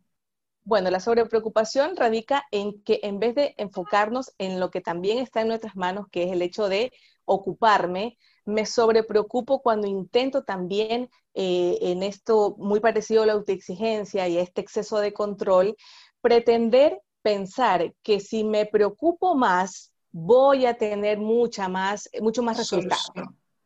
Bueno, 0.64 0.90
la 0.90 1.00
sobrepreocupación 1.00 1.97
radica 1.97 2.45
en 2.50 2.83
que 2.83 3.00
en 3.02 3.21
vez 3.21 3.35
de 3.35 3.55
enfocarnos 3.57 4.33
en 4.38 4.59
lo 4.59 4.71
que 4.71 4.81
también 4.81 5.19
está 5.19 5.43
en 5.43 5.49
nuestras 5.49 5.76
manos, 5.76 6.07
que 6.11 6.25
es 6.25 6.33
el 6.33 6.43
hecho 6.43 6.69
de 6.69 6.93
ocuparme, 7.26 8.16
me 8.47 8.64
sobrepreocupo 8.64 9.61
cuando 9.61 9.87
intento 9.87 10.45
también 10.45 11.11
eh, 11.35 11.78
en 11.83 12.02
esto 12.02 12.54
muy 12.59 12.80
parecido 12.80 13.25
a 13.25 13.26
la 13.26 13.33
autoexigencia 13.35 14.26
y 14.28 14.38
a 14.38 14.40
este 14.40 14.62
exceso 14.62 14.99
de 14.99 15.12
control, 15.12 15.76
pretender 16.23 17.00
pensar 17.23 17.92
que 18.02 18.21
si 18.21 18.45
me 18.45 18.66
preocupo 18.66 19.35
más, 19.35 19.92
voy 20.12 20.64
a 20.64 20.78
tener 20.78 21.18
mucha 21.18 21.68
más, 21.68 22.09
mucho 22.21 22.42
más 22.42 22.56
resultado. 22.56 23.02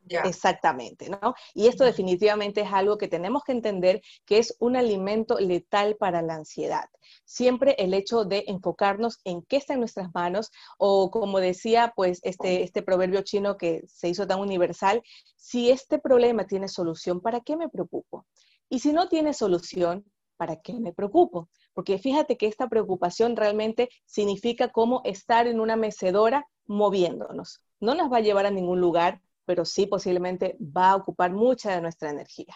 Exactamente, 0.09 1.09
¿no? 1.09 1.35
Y 1.55 1.69
esto 1.69 1.85
definitivamente 1.85 2.63
es 2.63 2.73
algo 2.73 2.99
que 2.99 3.09
tenemos 3.09 3.45
que 3.45 3.53
entender 3.53 4.03
que 4.25 4.39
es 4.39 4.57
un 4.59 4.77
alimento 4.77 5.39
letal 5.39 5.97
para 5.97 6.23
la 6.23 6.35
ansiedad. 6.35 6.89
Siempre 7.25 7.77
el 7.79 7.95
hecho 7.95 8.25
de 8.25 8.45
enfocarnos 8.49 9.21
en 9.25 9.43
qué 9.43 9.57
está 9.57 9.75
en 9.75 9.81
nuestras 9.81 10.09
manos 10.15 10.51
o 10.79 11.11
como 11.11 11.39
decía 11.39 11.93
pues 11.95 12.21
este, 12.23 12.63
este 12.63 12.83
proverbio 12.83 13.23
chino 13.23 13.57
que 13.57 13.83
se 13.87 14.09
hizo 14.09 14.27
tan 14.27 14.41
universal, 14.41 15.03
si 15.37 15.71
este 15.71 15.99
problema 15.99 16.47
tiene 16.47 16.69
solución, 16.69 17.21
¿para 17.21 17.41
qué 17.41 17.57
me 17.57 17.69
preocupo? 17.69 18.27
Y 18.69 18.81
si 18.81 18.93
no 18.93 19.09
tiene 19.09 19.33
solución, 19.33 20.05
¿para 20.37 20.57
qué 20.57 20.75
me 20.75 20.93
preocupo? 20.93 21.49
Porque 21.75 21.99
fíjate 21.99 22.37
que 22.37 22.47
esta 22.47 22.69
preocupación 22.69 23.37
realmente 23.37 23.91
significa 24.07 24.69
como 24.69 25.03
estar 25.05 25.47
en 25.47 25.61
una 25.61 25.77
mecedora 25.77 26.47
moviéndonos. 26.67 27.61
No 27.81 27.95
nos 27.95 28.13
va 28.13 28.19
a 28.19 28.23
llevar 28.23 28.47
a 28.47 28.51
ningún 28.51 28.81
lugar, 28.81 29.21
pero 29.51 29.65
sí 29.65 29.89
posiblemente 29.89 30.57
va 30.61 30.91
a 30.91 30.95
ocupar 30.95 31.33
mucha 31.33 31.75
de 31.75 31.81
nuestra 31.81 32.09
energía. 32.09 32.55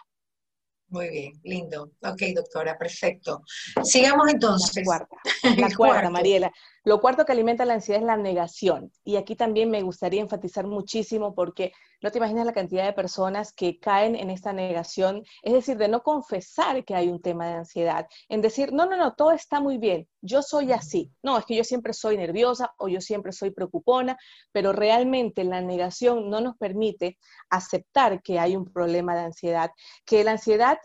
Muy 0.87 1.11
bien, 1.11 1.33
lindo. 1.43 1.91
Ok, 2.03 2.23
doctora, 2.37 2.79
perfecto. 2.79 3.43
Sigamos 3.83 4.29
entonces. 4.33 4.77
La 4.77 4.85
cuarta, 4.85 5.17
la 5.57 5.75
cuarta 5.75 6.11
Mariela. 6.11 6.53
Lo 6.85 7.01
cuarto 7.01 7.25
que 7.25 7.33
alimenta 7.33 7.65
la 7.65 7.75
ansiedad 7.75 8.03
es 8.03 8.07
la 8.07 8.19
negación. 8.19 8.93
Y 9.05 9.17
aquí 9.17 9.37
también 9.37 9.71
me 9.71 9.81
gustaría 9.81 10.21
enfatizar 10.21 10.67
muchísimo 10.67 11.35
porque 11.35 11.73
no 12.03 12.11
te 12.11 12.19
imaginas 12.19 12.45
la 12.45 12.53
cantidad 12.53 12.85
de 12.85 12.93
personas 12.93 13.55
que 13.55 13.79
caen 13.79 14.15
en 14.15 14.29
esta 14.29 14.53
negación, 14.53 15.25
es 15.43 15.55
decir, 15.55 15.79
de 15.79 15.89
no 15.89 16.03
confesar 16.03 16.85
que 16.85 16.95
hay 16.95 17.09
un 17.09 17.23
tema 17.23 17.47
de 17.49 17.55
ansiedad, 17.55 18.07
en 18.29 18.43
decir, 18.43 18.75
no, 18.75 18.85
no, 18.85 18.99
no, 18.99 19.15
todo 19.15 19.33
está 19.33 19.61
muy 19.61 19.79
bien, 19.79 20.07
yo 20.21 20.43
soy 20.43 20.73
así. 20.73 21.11
No, 21.23 21.39
es 21.39 21.47
que 21.47 21.57
yo 21.57 21.65
siempre 21.65 21.95
soy 21.95 22.19
nerviosa 22.19 22.75
o 22.77 22.89
yo 22.89 23.01
siempre 23.01 23.33
soy 23.33 23.51
preocupona, 23.51 24.19
pero 24.53 24.75
realmente 24.75 25.43
la 25.45 25.63
negación 25.63 26.29
no 26.29 26.43
nos 26.43 26.59
permite 26.59 27.17
aceptar 27.49 28.21
que 28.21 28.39
hay 28.39 28.57
un 28.57 28.71
problema 28.71 29.15
de 29.15 29.23
ansiedad, 29.23 29.71
que 30.05 30.23
la 30.23 30.33
ansiedad 30.33 30.77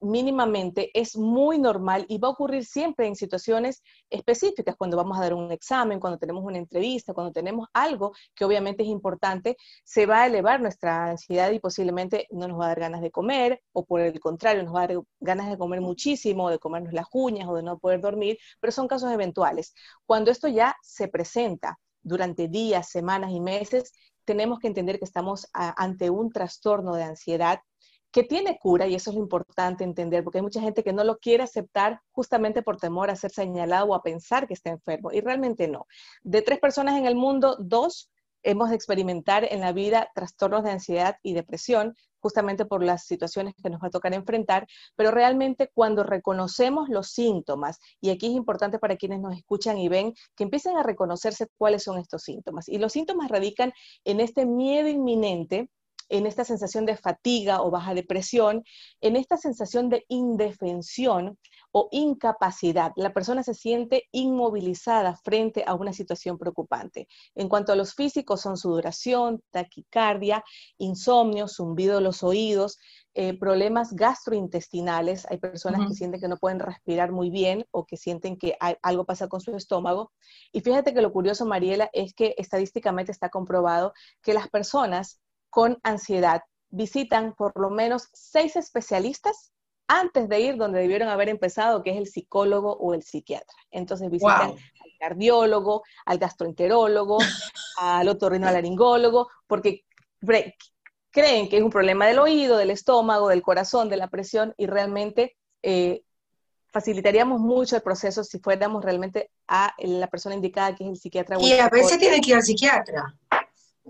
mínimamente 0.00 0.90
es 0.98 1.16
muy 1.16 1.58
normal 1.58 2.06
y 2.08 2.18
va 2.18 2.28
a 2.28 2.32
ocurrir 2.32 2.64
siempre 2.64 3.06
en 3.06 3.16
situaciones 3.16 3.82
específicas, 4.10 4.76
cuando 4.76 4.96
vamos 4.96 5.18
a 5.18 5.22
dar 5.22 5.34
un 5.34 5.50
examen, 5.52 6.00
cuando 6.00 6.18
tenemos 6.18 6.44
una 6.44 6.58
entrevista, 6.58 7.14
cuando 7.14 7.32
tenemos 7.32 7.68
algo 7.72 8.12
que 8.34 8.44
obviamente 8.44 8.82
es 8.82 8.88
importante, 8.88 9.56
se 9.84 10.06
va 10.06 10.22
a 10.22 10.26
elevar 10.26 10.60
nuestra 10.60 11.10
ansiedad 11.10 11.50
y 11.50 11.60
posiblemente 11.60 12.26
no 12.30 12.48
nos 12.48 12.60
va 12.60 12.66
a 12.66 12.68
dar 12.68 12.80
ganas 12.80 13.00
de 13.00 13.10
comer 13.10 13.62
o 13.72 13.84
por 13.84 14.00
el 14.00 14.18
contrario 14.20 14.62
nos 14.62 14.74
va 14.74 14.82
a 14.82 14.86
dar 14.88 15.00
ganas 15.20 15.50
de 15.50 15.58
comer 15.58 15.80
muchísimo, 15.80 16.50
de 16.50 16.58
comernos 16.58 16.92
las 16.92 17.06
uñas 17.12 17.48
o 17.48 17.54
de 17.54 17.62
no 17.62 17.78
poder 17.78 18.00
dormir, 18.00 18.38
pero 18.60 18.72
son 18.72 18.88
casos 18.88 19.12
eventuales. 19.12 19.74
Cuando 20.06 20.30
esto 20.30 20.48
ya 20.48 20.76
se 20.82 21.08
presenta 21.08 21.78
durante 22.02 22.48
días, 22.48 22.88
semanas 22.88 23.30
y 23.32 23.40
meses, 23.40 23.92
tenemos 24.24 24.58
que 24.58 24.68
entender 24.68 24.98
que 24.98 25.04
estamos 25.06 25.48
ante 25.52 26.10
un 26.10 26.30
trastorno 26.30 26.94
de 26.94 27.04
ansiedad 27.04 27.60
que 28.10 28.24
tiene 28.24 28.58
cura, 28.58 28.86
y 28.86 28.94
eso 28.94 29.10
es 29.10 29.16
lo 29.16 29.22
importante 29.22 29.84
entender, 29.84 30.24
porque 30.24 30.38
hay 30.38 30.42
mucha 30.42 30.60
gente 30.60 30.82
que 30.82 30.92
no 30.92 31.04
lo 31.04 31.18
quiere 31.18 31.42
aceptar 31.42 32.00
justamente 32.10 32.62
por 32.62 32.78
temor 32.78 33.10
a 33.10 33.16
ser 33.16 33.30
señalado 33.30 33.86
o 33.86 33.94
a 33.94 34.02
pensar 34.02 34.46
que 34.46 34.54
está 34.54 34.70
enfermo, 34.70 35.12
y 35.12 35.20
realmente 35.20 35.68
no. 35.68 35.86
De 36.22 36.42
tres 36.42 36.58
personas 36.58 36.98
en 36.98 37.06
el 37.06 37.14
mundo, 37.14 37.56
dos 37.58 38.10
hemos 38.42 38.70
de 38.70 38.76
experimentar 38.76 39.46
en 39.50 39.60
la 39.60 39.72
vida 39.72 40.10
trastornos 40.14 40.64
de 40.64 40.70
ansiedad 40.70 41.16
y 41.22 41.34
depresión, 41.34 41.94
justamente 42.20 42.64
por 42.64 42.82
las 42.82 43.04
situaciones 43.04 43.54
que 43.62 43.70
nos 43.70 43.80
va 43.80 43.88
a 43.88 43.90
tocar 43.90 44.14
enfrentar, 44.14 44.66
pero 44.96 45.10
realmente 45.10 45.70
cuando 45.72 46.02
reconocemos 46.02 46.88
los 46.88 47.10
síntomas, 47.10 47.78
y 48.00 48.10
aquí 48.10 48.26
es 48.26 48.32
importante 48.32 48.78
para 48.78 48.96
quienes 48.96 49.20
nos 49.20 49.36
escuchan 49.36 49.78
y 49.78 49.88
ven, 49.88 50.14
que 50.36 50.44
empiecen 50.44 50.76
a 50.76 50.82
reconocerse 50.82 51.48
cuáles 51.56 51.82
son 51.82 51.98
estos 51.98 52.22
síntomas. 52.22 52.68
Y 52.68 52.78
los 52.78 52.92
síntomas 52.92 53.28
radican 53.28 53.72
en 54.04 54.20
este 54.20 54.46
miedo 54.46 54.88
inminente 54.88 55.68
en 56.08 56.26
esta 56.26 56.44
sensación 56.44 56.86
de 56.86 56.96
fatiga 56.96 57.62
o 57.62 57.70
baja 57.70 57.94
depresión, 57.94 58.64
en 59.00 59.16
esta 59.16 59.36
sensación 59.36 59.88
de 59.88 60.04
indefensión 60.08 61.38
o 61.72 61.88
incapacidad. 61.92 62.92
La 62.96 63.12
persona 63.12 63.42
se 63.42 63.54
siente 63.54 64.04
inmovilizada 64.12 65.16
frente 65.16 65.64
a 65.66 65.74
una 65.74 65.92
situación 65.92 66.38
preocupante. 66.38 67.08
En 67.34 67.48
cuanto 67.48 67.72
a 67.72 67.76
los 67.76 67.94
físicos, 67.94 68.40
son 68.40 68.56
sudoración, 68.56 69.42
taquicardia, 69.50 70.44
insomnio, 70.78 71.46
zumbido 71.48 71.96
de 71.96 72.02
los 72.02 72.22
oídos, 72.22 72.78
eh, 73.14 73.36
problemas 73.36 73.94
gastrointestinales. 73.94 75.26
Hay 75.28 75.38
personas 75.38 75.88
que 75.88 75.94
sienten 75.94 76.20
que 76.20 76.28
no 76.28 76.36
pueden 76.36 76.60
respirar 76.60 77.10
muy 77.10 77.30
bien 77.30 77.66
o 77.70 77.84
que 77.84 77.96
sienten 77.96 78.36
que 78.36 78.56
algo 78.82 79.04
pasa 79.04 79.28
con 79.28 79.40
su 79.40 79.54
estómago. 79.56 80.12
Y 80.52 80.60
fíjate 80.60 80.94
que 80.94 81.02
lo 81.02 81.12
curioso, 81.12 81.44
Mariela, 81.44 81.90
es 81.92 82.14
que 82.14 82.34
estadísticamente 82.38 83.12
está 83.12 83.28
comprobado 83.28 83.92
que 84.22 84.34
las 84.34 84.48
personas 84.48 85.20
con 85.50 85.78
ansiedad 85.82 86.42
visitan 86.70 87.34
por 87.34 87.58
lo 87.58 87.70
menos 87.70 88.08
seis 88.12 88.56
especialistas 88.56 89.52
antes 89.86 90.28
de 90.28 90.40
ir 90.40 90.56
donde 90.56 90.80
debieron 90.80 91.08
haber 91.08 91.30
empezado, 91.30 91.82
que 91.82 91.90
es 91.90 91.96
el 91.96 92.06
psicólogo 92.06 92.72
o 92.74 92.92
el 92.92 93.02
psiquiatra. 93.02 93.56
Entonces 93.70 94.10
visitan 94.10 94.50
al 94.50 94.92
cardiólogo, 95.00 95.82
al 96.04 96.18
gastroenterólogo, 96.18 97.18
al 97.78 98.08
otorrinolaringólogo, 98.08 99.28
porque 99.46 99.84
creen 101.10 101.48
que 101.48 101.56
es 101.56 101.62
un 101.62 101.70
problema 101.70 102.06
del 102.06 102.18
oído, 102.18 102.58
del 102.58 102.70
estómago, 102.70 103.28
del 103.28 103.42
corazón, 103.42 103.88
de 103.88 103.96
la 103.96 104.08
presión, 104.08 104.52
y 104.58 104.66
realmente 104.66 105.36
eh, 105.62 106.02
facilitaríamos 106.70 107.40
mucho 107.40 107.76
el 107.76 107.82
proceso 107.82 108.22
si 108.22 108.38
fuéramos 108.38 108.84
realmente 108.84 109.30
a 109.46 109.74
la 109.78 110.06
persona 110.08 110.34
indicada, 110.34 110.74
que 110.74 110.84
es 110.84 110.90
el 110.90 110.96
psiquiatra. 110.96 111.38
y 111.40 111.52
a 111.52 111.68
veces 111.70 111.98
tiene 111.98 112.20
que 112.20 112.30
ir 112.30 112.36
al 112.36 112.42
psiquiatra. 112.42 113.16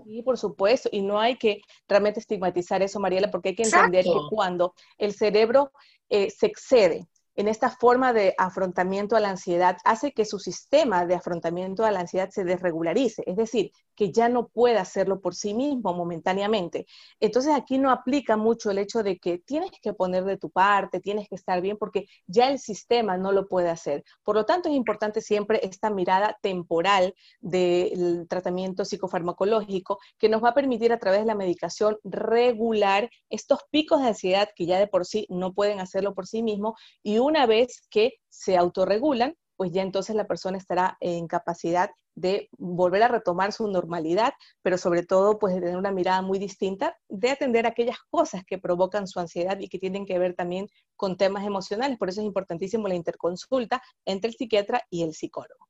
Sí, 0.05 0.21
por 0.23 0.37
supuesto, 0.37 0.89
y 0.91 1.01
no 1.01 1.19
hay 1.19 1.37
que 1.37 1.61
realmente 1.87 2.19
estigmatizar 2.19 2.81
eso, 2.81 2.99
Mariela, 2.99 3.31
porque 3.31 3.49
hay 3.49 3.55
que 3.55 3.63
entender 3.63 4.05
que 4.05 4.19
cuando 4.29 4.73
el 4.97 5.13
cerebro 5.13 5.71
eh, 6.09 6.29
se 6.29 6.47
excede 6.47 7.07
en 7.39 7.47
esta 7.47 7.69
forma 7.69 8.11
de 8.11 8.35
afrontamiento 8.37 9.15
a 9.15 9.21
la 9.21 9.29
ansiedad 9.29 9.77
hace 9.85 10.11
que 10.11 10.25
su 10.25 10.39
sistema 10.39 11.05
de 11.05 11.15
afrontamiento 11.15 11.85
a 11.85 11.91
la 11.91 12.01
ansiedad 12.01 12.29
se 12.31 12.43
desregularice, 12.43 13.23
es 13.25 13.37
decir, 13.37 13.71
que 13.99 14.13
ya 14.13 14.29
no 14.29 14.47
puede 14.47 14.77
hacerlo 14.77 15.19
por 15.19 15.35
sí 15.35 15.53
mismo 15.53 15.93
momentáneamente. 15.93 16.85
Entonces 17.19 17.53
aquí 17.53 17.77
no 17.77 17.91
aplica 17.91 18.37
mucho 18.37 18.71
el 18.71 18.77
hecho 18.77 19.03
de 19.03 19.19
que 19.19 19.39
tienes 19.39 19.71
que 19.81 19.91
poner 19.91 20.23
de 20.23 20.37
tu 20.37 20.49
parte, 20.49 21.01
tienes 21.01 21.27
que 21.27 21.35
estar 21.35 21.59
bien, 21.59 21.75
porque 21.77 22.05
ya 22.25 22.49
el 22.49 22.59
sistema 22.59 23.17
no 23.17 23.33
lo 23.33 23.49
puede 23.49 23.69
hacer. 23.69 24.05
Por 24.23 24.37
lo 24.37 24.45
tanto, 24.45 24.69
es 24.69 24.75
importante 24.75 25.19
siempre 25.19 25.59
esta 25.63 25.89
mirada 25.89 26.37
temporal 26.41 27.13
del 27.41 28.25
tratamiento 28.29 28.85
psicofarmacológico 28.85 29.99
que 30.17 30.29
nos 30.29 30.41
va 30.41 30.51
a 30.51 30.53
permitir 30.53 30.93
a 30.93 30.99
través 30.99 31.19
de 31.19 31.25
la 31.25 31.35
medicación 31.35 31.97
regular 32.05 33.09
estos 33.29 33.59
picos 33.69 34.01
de 34.01 34.07
ansiedad 34.07 34.47
que 34.55 34.65
ya 34.65 34.79
de 34.79 34.87
por 34.87 35.05
sí 35.05 35.27
no 35.29 35.53
pueden 35.53 35.81
hacerlo 35.81 36.15
por 36.15 36.25
sí 36.25 36.41
mismo 36.41 36.77
y 37.03 37.17
una 37.17 37.45
vez 37.47 37.81
que 37.89 38.13
se 38.29 38.55
autorregulan, 38.55 39.35
pues 39.59 39.73
ya 39.73 39.81
entonces 39.81 40.15
la 40.15 40.25
persona 40.25 40.57
estará 40.57 40.95
en 41.01 41.27
capacidad 41.27 41.91
de 42.15 42.47
volver 42.57 43.03
a 43.03 43.09
retomar 43.09 43.51
su 43.51 43.67
normalidad, 43.67 44.33
pero 44.61 44.77
sobre 44.77 45.03
todo 45.03 45.37
pues 45.37 45.53
de 45.53 45.59
tener 45.59 45.75
una 45.75 45.91
mirada 45.91 46.21
muy 46.21 46.39
distinta, 46.39 46.97
de 47.09 47.31
atender 47.31 47.67
aquellas 47.67 47.97
cosas 48.09 48.45
que 48.45 48.57
provocan 48.57 49.05
su 49.05 49.19
ansiedad 49.19 49.59
y 49.59 49.67
que 49.67 49.77
tienen 49.77 50.05
que 50.05 50.17
ver 50.17 50.33
también 50.33 50.69
con 50.95 51.17
temas 51.17 51.45
emocionales. 51.45 51.97
Por 51.97 52.07
eso 52.07 52.21
es 52.21 52.27
importantísimo 52.27 52.87
la 52.87 52.95
interconsulta 52.95 53.83
entre 54.05 54.29
el 54.29 54.37
psiquiatra 54.37 54.81
y 54.89 55.03
el 55.03 55.13
psicólogo. 55.13 55.67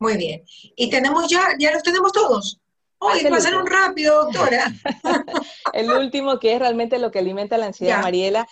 Muy 0.00 0.16
bien. 0.16 0.42
Y 0.74 0.90
tenemos 0.90 1.30
ya, 1.30 1.50
ya 1.60 1.70
los 1.70 1.84
tenemos 1.84 2.10
todos. 2.10 2.60
Uy, 2.98 3.22
pasaron 3.30 3.68
rápido, 3.68 4.24
doctora. 4.24 4.72
el 5.74 5.92
último, 5.92 6.40
que 6.40 6.54
es 6.54 6.58
realmente 6.58 6.98
lo 6.98 7.12
que 7.12 7.20
alimenta 7.20 7.56
la 7.56 7.66
ansiedad, 7.66 8.02
Mariela, 8.02 8.48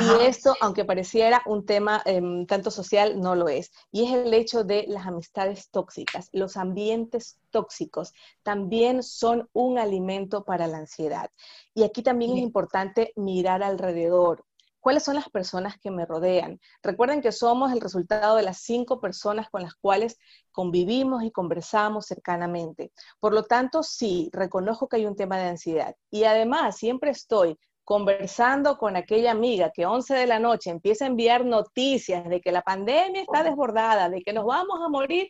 y 0.00 0.24
esto, 0.24 0.54
aunque 0.60 0.84
pareciera 0.84 1.42
un 1.46 1.64
tema 1.64 2.02
em, 2.04 2.46
tanto 2.46 2.70
social, 2.70 3.20
no 3.20 3.34
lo 3.34 3.48
es. 3.48 3.70
Y 3.92 4.04
es 4.04 4.12
el 4.12 4.34
hecho 4.34 4.64
de 4.64 4.86
las 4.88 5.06
amistades 5.06 5.70
tóxicas. 5.70 6.28
Los 6.32 6.56
ambientes 6.56 7.38
tóxicos 7.50 8.12
también 8.42 9.02
son 9.02 9.48
un 9.52 9.78
alimento 9.78 10.44
para 10.44 10.66
la 10.66 10.78
ansiedad. 10.78 11.30
Y 11.74 11.84
aquí 11.84 12.02
también 12.02 12.32
es 12.32 12.38
importante 12.38 13.12
mirar 13.16 13.62
alrededor. 13.62 14.44
¿Cuáles 14.84 15.02
son 15.02 15.14
las 15.14 15.30
personas 15.30 15.78
que 15.78 15.90
me 15.90 16.04
rodean? 16.04 16.60
Recuerden 16.82 17.22
que 17.22 17.32
somos 17.32 17.72
el 17.72 17.80
resultado 17.80 18.36
de 18.36 18.42
las 18.42 18.58
cinco 18.58 19.00
personas 19.00 19.48
con 19.48 19.62
las 19.62 19.74
cuales 19.76 20.18
convivimos 20.52 21.22
y 21.24 21.30
conversamos 21.30 22.04
cercanamente. 22.04 22.92
Por 23.18 23.32
lo 23.32 23.44
tanto, 23.44 23.82
sí, 23.82 24.28
reconozco 24.30 24.86
que 24.86 24.96
hay 24.96 25.06
un 25.06 25.16
tema 25.16 25.38
de 25.38 25.48
ansiedad. 25.48 25.96
Y 26.10 26.24
además, 26.24 26.76
siempre 26.76 27.10
estoy 27.12 27.58
conversando 27.84 28.78
con 28.78 28.96
aquella 28.96 29.30
amiga 29.30 29.70
que 29.70 29.86
11 29.86 30.14
de 30.14 30.26
la 30.26 30.38
noche 30.38 30.70
empieza 30.70 31.04
a 31.04 31.08
enviar 31.08 31.44
noticias 31.44 32.28
de 32.28 32.40
que 32.40 32.52
la 32.52 32.62
pandemia 32.62 33.22
está 33.22 33.42
desbordada, 33.42 34.08
de 34.08 34.22
que 34.22 34.32
nos 34.32 34.46
vamos 34.46 34.80
a 34.84 34.88
morir, 34.88 35.28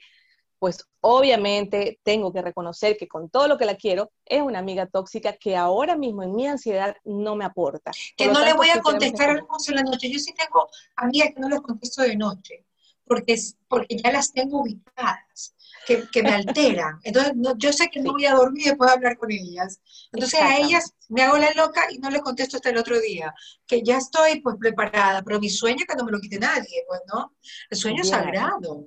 pues 0.59 0.87
obviamente 1.01 2.01
tengo 2.03 2.33
que 2.33 2.41
reconocer 2.41 2.97
que 2.97 3.09
con 3.09 3.29
todo 3.29 3.49
lo 3.49 3.59
que 3.59 3.67
la 3.67 3.75
quiero, 3.75 4.13
es 4.25 4.41
una 4.41 4.61
amiga 4.61 4.87
tóxica 4.87 5.37
que 5.37 5.57
ahora 5.57 5.97
mismo 5.97 6.23
en 6.23 6.35
mi 6.35 6.47
ansiedad 6.47 6.97
no 7.05 7.37
me 7.37 7.45
aporta. 7.45 7.91
Que 8.17 8.29
no 8.29 8.43
le 8.43 8.55
voy 8.55 8.71
a 8.71 8.81
contestar 8.81 9.31
a 9.31 9.35
las 9.35 9.45
11 9.47 9.73
de 9.73 9.77
la 9.77 9.83
noche. 9.83 10.11
Yo 10.11 10.19
sí 10.19 10.33
tengo 10.33 10.69
amigas 10.97 11.31
que 11.35 11.41
no 11.41 11.49
les 11.49 11.61
contesto 11.61 12.03
de 12.03 12.17
noche, 12.17 12.65
porque, 13.05 13.37
porque 13.69 13.97
ya 13.97 14.11
las 14.13 14.33
tengo 14.33 14.63
ubicadas, 14.63 15.55
que, 15.87 16.09
que 16.11 16.23
me 16.23 16.31
alteran. 16.31 16.99
Entonces, 17.03 17.33
yo 17.57 17.73
sé 17.73 17.89
que 17.89 18.01
no 18.01 18.13
voy 18.13 18.27
a 18.27 18.35
dormir 18.35 18.65
después 18.65 18.91
de 18.91 18.97
hablar 18.97 19.17
con 19.17 19.31
ellas. 19.31 19.81
Entonces, 20.13 20.41
a 20.41 20.57
ellas 20.59 20.95
me 21.09 21.23
hago 21.23 21.37
la 21.37 21.53
loca 21.53 21.83
y 21.91 21.99
no 21.99 22.11
le 22.11 22.21
contesto 22.21 22.57
hasta 22.57 22.71
el 22.71 22.79
otro 22.79 22.99
día, 23.01 23.35
que 23.67 23.83
ya 23.83 23.99
estoy 23.99 24.41
pues 24.41 24.57
preparada, 24.59 25.23
pero 25.23 25.41
mi 25.41 25.49
sueño 25.49 25.79
es 25.81 25.87
que 25.87 25.97
no 25.97 26.05
me 26.05 26.13
lo 26.13 26.21
quite 26.21 26.39
nadie, 26.39 26.85
pues, 26.89 27.01
¿no? 27.13 27.35
El 27.71 27.79
sueño 27.79 28.03
es 28.03 28.09
sagrado. 28.09 28.87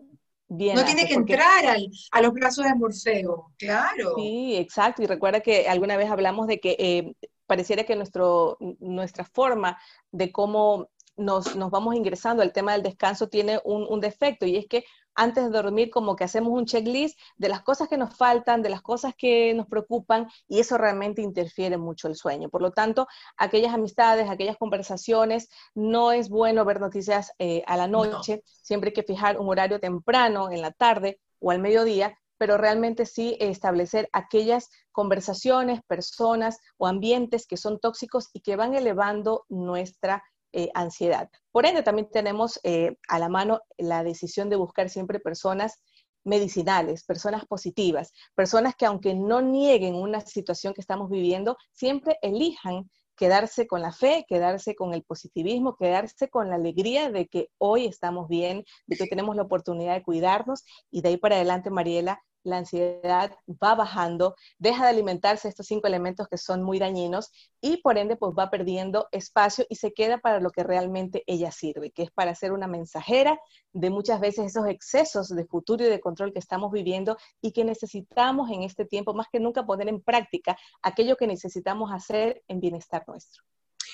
no 0.49 0.85
tiene 0.85 1.07
que 1.07 1.13
entrar 1.13 1.65
al, 1.65 1.89
a 2.11 2.21
los 2.21 2.33
brazos 2.33 2.65
de 2.65 2.75
Morfeo, 2.75 3.53
claro. 3.57 4.13
Sí, 4.15 4.55
exacto. 4.55 5.03
Y 5.03 5.07
recuerda 5.07 5.41
que 5.41 5.67
alguna 5.67 5.97
vez 5.97 6.09
hablamos 6.09 6.47
de 6.47 6.59
que 6.59 6.75
eh, 6.79 7.13
pareciera 7.45 7.83
que 7.85 7.95
nuestro, 7.95 8.57
nuestra 8.79 9.23
forma 9.23 9.77
de 10.11 10.31
cómo 10.31 10.89
nos, 11.17 11.55
nos, 11.55 11.71
vamos 11.71 11.95
ingresando 11.95 12.43
al 12.43 12.53
tema 12.53 12.73
del 12.73 12.83
descanso 12.83 13.27
tiene 13.27 13.59
un, 13.65 13.85
un, 13.89 13.99
defecto 13.99 14.45
y 14.45 14.55
es 14.55 14.67
que 14.67 14.85
antes 15.15 15.45
de 15.45 15.49
dormir 15.49 15.89
como 15.89 16.15
que 16.15 16.23
hacemos 16.23 16.53
un 16.53 16.65
checklist 16.65 17.19
de 17.37 17.49
las 17.49 17.63
cosas 17.63 17.89
que 17.89 17.97
nos 17.97 18.15
faltan, 18.15 18.61
de 18.61 18.69
las 18.69 18.83
cosas 18.83 19.13
que 19.17 19.53
nos 19.55 19.65
preocupan 19.67 20.27
y 20.47 20.59
eso 20.59 20.77
realmente 20.77 21.23
interfiere 21.23 21.77
mucho 21.77 22.07
el 22.07 22.15
sueño. 22.15 22.49
Por 22.49 22.61
lo 22.61 22.71
tanto, 22.71 23.07
aquellas 23.35 23.73
amistades, 23.73 24.29
aquellas 24.29 24.57
conversaciones, 24.57 25.49
no 25.73 26.11
es 26.11 26.29
bueno 26.29 26.63
ver 26.65 26.79
noticias 26.79 27.31
eh, 27.39 27.63
a 27.65 27.77
la 27.77 27.87
noche, 27.87 28.43
siempre 28.45 28.89
hay 28.89 28.93
que 28.93 29.03
fijar 29.03 29.39
un 29.39 29.49
horario 29.49 29.79
temprano, 29.79 30.51
en 30.51 30.61
la 30.61 30.71
tarde 30.71 31.19
o 31.39 31.49
al 31.49 31.59
mediodía, 31.59 32.17
pero 32.37 32.57
realmente 32.57 33.07
sí 33.07 33.35
establecer 33.39 34.09
aquellas 34.13 34.69
conversaciones, 34.91 35.81
personas 35.87 36.59
o 36.77 36.85
ambientes 36.85 37.47
que 37.47 37.57
son 37.57 37.79
tóxicos 37.79 38.29
y 38.33 38.41
que 38.41 38.55
van 38.55 38.75
elevando 38.75 39.45
nuestra 39.49 40.23
eh, 40.53 40.69
ansiedad. 40.73 41.29
Por 41.51 41.65
ende, 41.65 41.83
también 41.83 42.09
tenemos 42.11 42.59
eh, 42.63 42.97
a 43.07 43.19
la 43.19 43.29
mano 43.29 43.61
la 43.77 44.03
decisión 44.03 44.49
de 44.49 44.55
buscar 44.55 44.89
siempre 44.89 45.19
personas 45.19 45.79
medicinales, 46.23 47.05
personas 47.05 47.45
positivas, 47.45 48.11
personas 48.35 48.75
que 48.75 48.85
aunque 48.85 49.13
no 49.13 49.41
nieguen 49.41 49.95
una 49.95 50.21
situación 50.21 50.73
que 50.73 50.81
estamos 50.81 51.09
viviendo, 51.09 51.57
siempre 51.71 52.17
elijan 52.21 52.89
quedarse 53.15 53.65
con 53.65 53.81
la 53.81 53.91
fe, 53.91 54.25
quedarse 54.27 54.75
con 54.75 54.93
el 54.93 55.03
positivismo, 55.03 55.75
quedarse 55.75 56.29
con 56.29 56.49
la 56.49 56.55
alegría 56.55 57.09
de 57.09 57.27
que 57.27 57.49
hoy 57.57 57.85
estamos 57.85 58.27
bien, 58.27 58.63
de 58.85 58.95
que 58.95 59.07
tenemos 59.07 59.35
la 59.35 59.41
oportunidad 59.41 59.95
de 59.95 60.03
cuidarnos 60.03 60.63
y 60.91 61.01
de 61.01 61.09
ahí 61.09 61.17
para 61.17 61.35
adelante, 61.35 61.71
Mariela, 61.71 62.21
la 62.47 62.57
ansiedad 62.57 63.31
va 63.47 63.75
bajando, 63.75 64.35
deja 64.57 64.85
de 64.85 64.89
alimentarse 64.89 65.47
estos 65.47 65.67
cinco 65.67 65.87
elementos 65.87 66.27
que 66.27 66.37
son 66.37 66.63
muy 66.63 66.79
dañinos 66.79 67.31
y 67.61 67.77
por 67.77 67.97
ende 67.97 68.15
pues 68.15 68.33
va 68.37 68.49
perdiendo 68.49 69.07
espacio 69.11 69.65
y 69.69 69.75
se 69.75 69.93
queda 69.93 70.17
para 70.19 70.39
lo 70.39 70.49
que 70.49 70.63
realmente 70.63 71.23
ella 71.27 71.51
sirve, 71.51 71.91
que 71.91 72.03
es 72.03 72.11
para 72.11 72.33
ser 72.35 72.51
una 72.51 72.67
mensajera 72.67 73.39
de 73.73 73.89
muchas 73.89 74.19
veces 74.19 74.45
esos 74.45 74.67
excesos 74.67 75.29
de 75.29 75.45
futuro 75.45 75.85
y 75.85 75.89
de 75.89 75.99
control 75.99 76.33
que 76.33 76.39
estamos 76.39 76.71
viviendo 76.71 77.17
y 77.41 77.51
que 77.51 77.65
necesitamos 77.65 78.49
en 78.49 78.63
este 78.63 78.85
tiempo 78.85 79.13
más 79.13 79.27
que 79.31 79.39
nunca 79.39 79.65
poner 79.65 79.89
en 79.89 80.01
práctica 80.01 80.57
aquello 80.81 81.17
que 81.17 81.27
necesitamos 81.27 81.91
hacer 81.91 82.43
en 82.47 82.59
bienestar 82.59 83.03
nuestro. 83.07 83.43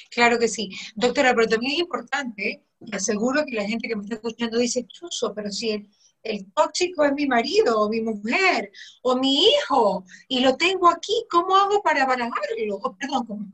Claro 0.09 0.37
que 0.37 0.47
sí. 0.47 0.69
Doctora, 0.95 1.33
pero 1.33 1.47
también 1.47 1.73
es 1.73 1.79
importante, 1.79 2.63
y 2.79 2.95
aseguro 2.95 3.43
que 3.45 3.55
la 3.55 3.65
gente 3.65 3.87
que 3.87 3.95
me 3.95 4.03
está 4.03 4.15
escuchando 4.15 4.59
dice, 4.59 4.85
chuso, 4.85 5.33
pero 5.33 5.49
si 5.51 5.71
el 5.71 5.89
el 6.23 6.51
tóxico 6.53 7.03
es 7.03 7.13
mi 7.13 7.27
marido 7.27 7.81
o 7.81 7.89
mi 7.89 8.01
mujer 8.01 8.71
o 9.01 9.15
mi 9.15 9.45
hijo 9.45 10.05
y 10.27 10.39
lo 10.39 10.55
tengo 10.57 10.89
aquí, 10.89 11.25
¿cómo 11.29 11.55
hago 11.55 11.81
para 11.81 12.05
barajarlo? 12.05 12.79
perdón, 12.99 13.51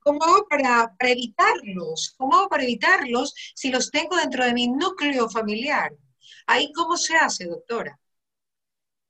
¿cómo, 0.00 0.24
hago 0.24 0.46
para, 0.48 0.94
evitarlos? 1.00 2.14
¿Cómo 2.18 2.36
hago 2.36 2.48
para 2.48 2.64
evitarlos 2.64 3.34
si 3.54 3.70
los 3.70 3.90
tengo 3.90 4.16
dentro 4.16 4.44
de 4.44 4.52
mi 4.52 4.68
núcleo 4.68 5.28
familiar? 5.30 5.92
Ahí, 6.46 6.72
¿cómo 6.72 6.96
se 6.96 7.16
hace, 7.16 7.46
doctora? 7.46 7.98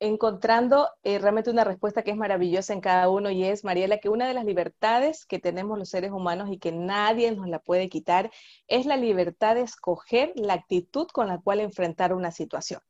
encontrando 0.00 0.88
eh, 1.02 1.18
realmente 1.18 1.50
una 1.50 1.62
respuesta 1.62 2.02
que 2.02 2.10
es 2.10 2.16
maravillosa 2.16 2.72
en 2.72 2.80
cada 2.80 3.10
uno 3.10 3.30
y 3.30 3.44
es, 3.44 3.64
Mariela, 3.64 3.98
que 3.98 4.08
una 4.08 4.26
de 4.26 4.32
las 4.34 4.46
libertades 4.46 5.26
que 5.26 5.38
tenemos 5.38 5.78
los 5.78 5.90
seres 5.90 6.10
humanos 6.10 6.48
y 6.50 6.58
que 6.58 6.72
nadie 6.72 7.30
nos 7.32 7.48
la 7.48 7.58
puede 7.58 7.90
quitar 7.90 8.30
es 8.66 8.86
la 8.86 8.96
libertad 8.96 9.56
de 9.56 9.62
escoger 9.62 10.32
la 10.36 10.54
actitud 10.54 11.06
con 11.08 11.28
la 11.28 11.38
cual 11.38 11.60
enfrentar 11.60 12.14
una 12.14 12.32
situación. 12.32 12.80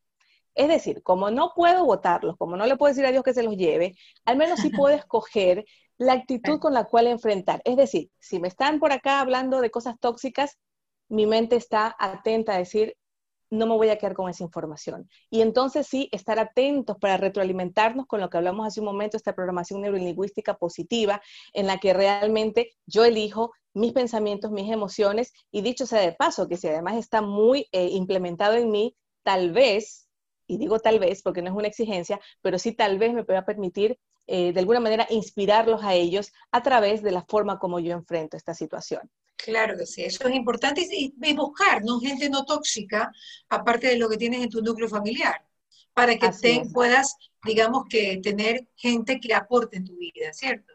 Es 0.55 0.69
decir, 0.69 1.03
como 1.03 1.31
no 1.31 1.53
puedo 1.55 1.85
votarlos, 1.85 2.37
como 2.37 2.57
no 2.57 2.67
le 2.67 2.77
puedo 2.77 2.91
decir 2.93 3.07
a 3.07 3.13
Dios 3.13 3.23
que 3.23 3.35
se 3.35 3.43
los 3.43 3.57
lleve, 3.57 3.95
al 4.25 4.37
menos 4.37 4.61
sí 4.61 4.71
puedo 4.71 4.95
escoger 4.97 5.65
la 5.99 6.15
actitud 6.15 6.59
con 6.59 6.75
la 6.75 6.85
cual 6.85 7.07
enfrentar. 7.07 7.61
Es 7.65 7.77
decir, 7.77 8.11
si 8.19 8.41
me 8.41 8.49
están 8.49 8.81
por 8.81 8.93
acá 8.93 9.21
hablando 9.21 9.61
de 9.61 9.71
cosas 9.71 9.97
tóxicas, 10.01 10.59
mi 11.09 11.27
mente 11.27 11.57
está 11.57 11.95
atenta 11.99 12.55
a 12.55 12.59
decir, 12.59 12.97
no 13.51 13.67
me 13.67 13.75
voy 13.75 13.89
a 13.89 13.99
quedar 13.99 14.15
con 14.15 14.31
esa 14.31 14.45
información. 14.45 15.11
Y 15.29 15.43
entonces 15.43 15.87
sí, 15.87 16.09
estar 16.13 16.39
atentos 16.39 16.97
para 16.99 17.17
retroalimentarnos 17.17 18.07
con 18.07 18.21
lo 18.21 18.31
que 18.31 18.39
hablamos 18.39 18.67
hace 18.67 18.81
un 18.81 18.87
momento, 18.87 19.17
esta 19.17 19.35
programación 19.35 19.81
neurolingüística 19.81 20.55
positiva, 20.55 21.21
en 21.53 21.67
la 21.67 21.79
que 21.79 21.93
realmente 21.93 22.71
yo 22.87 23.05
elijo 23.05 23.53
mis 23.75 23.93
pensamientos, 23.93 24.53
mis 24.53 24.71
emociones, 24.73 25.33
y 25.51 25.63
dicho 25.63 25.87
sea 25.87 26.01
de 26.01 26.13
paso, 26.13 26.49
que 26.49 26.57
si 26.57 26.69
además 26.69 26.97
está 26.97 27.23
muy 27.23 27.67
eh, 27.73 27.89
implementado 27.89 28.55
en 28.55 28.71
mí, 28.71 28.97
tal 29.23 29.53
vez 29.53 30.09
y 30.51 30.59
digo 30.59 30.81
tal 30.81 30.99
vez 30.99 31.23
porque 31.23 31.43
no 31.43 31.51
es 31.51 31.57
una 31.57 31.69
exigencia, 31.69 32.21
pero 32.43 32.59
sí 32.59 32.73
tal 32.73 32.99
vez 32.99 33.15
me 33.15 33.25
pueda 33.25 33.45
permitir 33.45 33.97
eh, 34.27 34.53
de 34.53 34.59
alguna 34.59 34.81
manera 34.81 35.07
inspirarlos 35.09 35.85
a 35.85 35.95
ellos 35.95 36.33
a 36.51 36.61
través 36.61 37.03
de 37.03 37.13
la 37.13 37.23
forma 37.23 37.61
como 37.61 37.79
yo 37.79 37.93
enfrento 37.93 38.37
esta 38.37 38.53
situación. 38.53 39.09
Claro 39.37 39.77
que 39.79 39.87
sí, 39.87 40.03
eso 40.03 40.27
es 40.27 40.35
importante 40.35 40.85
y, 40.91 41.15
buscar, 41.35 41.85
¿no? 41.85 42.01
Gente 42.01 42.29
no 42.29 42.45
tóxica, 42.45 43.13
aparte 43.49 43.87
de 43.87 43.97
lo 43.97 44.09
que 44.09 44.17
tienes 44.17 44.43
en 44.43 44.51
tu 44.51 44.61
núcleo 44.61 44.89
familiar, 44.89 45.47
para 45.95 46.17
que 46.19 46.29
te, 46.31 46.63
puedas, 46.75 47.17
digamos 47.45 47.85
que, 47.89 48.19
tener 48.23 48.69
gente 48.75 49.21
que 49.21 49.33
aporte 49.33 49.77
en 49.77 49.85
tu 49.85 49.97
vida, 49.97 50.33
¿cierto? 50.33 50.75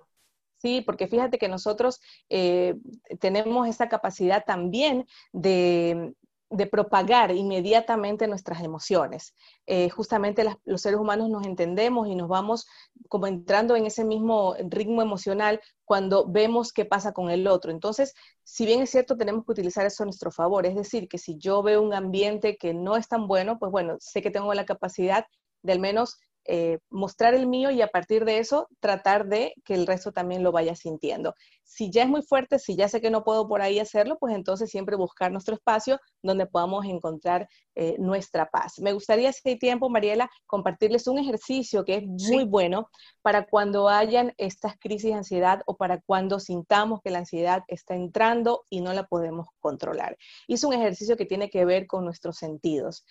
Sí, 0.57 0.81
porque 0.81 1.07
fíjate 1.07 1.37
que 1.37 1.49
nosotros 1.49 1.99
eh, 2.29 2.75
tenemos 3.19 3.67
esa 3.67 3.89
capacidad 3.89 4.43
también 4.45 5.05
de, 5.31 6.15
de 6.49 6.67
propagar 6.67 7.31
inmediatamente 7.31 8.27
nuestras 8.27 8.63
emociones. 8.63 9.33
Eh, 9.65 9.89
justamente 9.89 10.45
los 10.63 10.81
seres 10.81 10.99
humanos 10.99 11.29
nos 11.29 11.45
entendemos 11.45 12.07
y 12.07 12.15
nos 12.15 12.27
vamos 12.27 12.67
como 13.09 13.27
entrando 13.27 13.75
en 13.75 13.85
ese 13.85 14.03
mismo 14.03 14.55
ritmo 14.69 15.01
emocional 15.01 15.59
cuando 15.85 16.27
vemos 16.27 16.71
qué 16.71 16.85
pasa 16.85 17.13
con 17.13 17.29
el 17.29 17.47
otro. 17.47 17.71
Entonces, 17.71 18.13
si 18.43 18.65
bien 18.65 18.81
es 18.81 18.91
cierto, 18.91 19.17
tenemos 19.17 19.45
que 19.45 19.53
utilizar 19.53 19.85
eso 19.85 20.03
a 20.03 20.05
nuestro 20.05 20.31
favor. 20.31 20.65
Es 20.65 20.75
decir, 20.75 21.07
que 21.07 21.17
si 21.17 21.37
yo 21.37 21.63
veo 21.63 21.81
un 21.81 21.93
ambiente 21.93 22.57
que 22.57 22.73
no 22.73 22.95
es 22.95 23.07
tan 23.07 23.27
bueno, 23.27 23.57
pues 23.59 23.71
bueno, 23.71 23.97
sé 23.99 24.21
que 24.21 24.31
tengo 24.31 24.53
la 24.53 24.65
capacidad 24.65 25.25
de 25.63 25.73
al 25.73 25.79
menos 25.79 26.19
eh, 26.47 26.79
mostrar 26.89 27.33
el 27.33 27.47
mío 27.47 27.71
y 27.71 27.81
a 27.81 27.87
partir 27.87 28.23
de 28.23 28.37
eso 28.37 28.67
tratar 28.79 29.27
de 29.27 29.53
que 29.63 29.73
el 29.73 29.87
resto 29.87 30.11
también 30.11 30.43
lo 30.43 30.51
vaya 30.51 30.75
sintiendo. 30.75 31.33
Si 31.63 31.89
ya 31.89 32.03
es 32.03 32.09
muy 32.09 32.21
fuerte, 32.21 32.59
si 32.59 32.75
ya 32.75 32.87
sé 32.87 33.01
que 33.01 33.09
no 33.09 33.23
puedo 33.23 33.47
por 33.47 33.61
ahí 33.61 33.79
hacerlo, 33.79 34.17
pues 34.19 34.35
entonces 34.35 34.69
siempre 34.69 34.95
buscar 34.95 35.31
nuestro 35.31 35.55
espacio 35.55 35.99
donde 36.21 36.45
podamos 36.45 36.85
encontrar 36.85 37.49
eh, 37.73 37.95
nuestra 37.97 38.49
paz. 38.49 38.79
Me 38.79 38.93
gustaría, 38.93 39.33
si 39.33 39.49
hay 39.49 39.57
tiempo, 39.57 39.89
Mariela, 39.89 40.29
compartirles 40.45 41.07
un 41.07 41.17
ejercicio 41.17 41.83
que 41.83 41.95
es 41.95 42.03
muy 42.05 42.43
bueno 42.43 42.89
para 43.21 43.47
cuando 43.47 43.89
hayan 43.89 44.33
estas 44.37 44.77
crisis 44.77 45.11
de 45.11 45.17
ansiedad 45.17 45.61
o 45.65 45.75
para 45.75 45.99
cuando 46.01 46.39
sintamos 46.39 47.01
que 47.01 47.09
la 47.09 47.19
ansiedad 47.19 47.63
está 47.67 47.95
entrando 47.95 48.65
y 48.69 48.81
no 48.81 48.93
la 48.93 49.07
podemos 49.07 49.47
controlar. 49.59 50.15
Es 50.47 50.63
un 50.63 50.73
ejercicio 50.73 51.17
que 51.17 51.25
tiene 51.25 51.49
que 51.49 51.65
ver 51.65 51.87
con 51.87 52.05
nuestros 52.05 52.37
sentidos. 52.37 53.03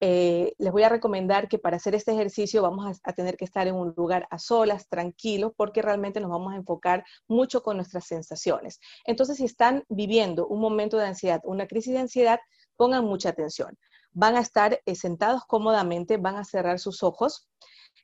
Eh, 0.00 0.54
les 0.58 0.72
voy 0.72 0.84
a 0.84 0.88
recomendar 0.88 1.48
que 1.48 1.58
para 1.58 1.76
hacer 1.76 1.94
este 1.96 2.12
ejercicio 2.12 2.62
vamos 2.62 3.00
a, 3.02 3.12
tener 3.12 3.36
que 3.36 3.44
estar 3.44 3.66
en 3.66 3.74
un 3.74 3.94
lugar 3.96 4.28
a 4.30 4.38
solas, 4.38 4.88
tranquilos, 4.88 5.52
porque 5.56 5.82
realmente 5.82 6.20
nos 6.20 6.30
vamos 6.30 6.52
a 6.52 6.56
enfocar 6.56 7.04
mucho 7.26 7.62
con 7.62 7.76
nuestras 7.76 8.06
sensaciones. 8.06 8.78
Entonces, 9.04 9.38
si 9.38 9.44
están 9.44 9.84
viviendo 9.88 10.46
un 10.46 10.60
momento 10.60 10.98
de 10.98 11.06
ansiedad, 11.06 11.40
una 11.44 11.66
crisis 11.66 11.94
de 11.94 12.00
ansiedad, 12.00 12.38
pongan 12.76 13.04
mucha 13.04 13.30
atención. 13.30 13.76
Van 14.12 14.36
a 14.36 14.40
estar 14.40 14.80
eh, 14.86 14.94
sentados 14.94 15.42
cómodamente, 15.46 16.16
van 16.16 16.36
a 16.36 16.44
cerrar 16.44 16.78
sus 16.78 17.02
ojos, 17.02 17.48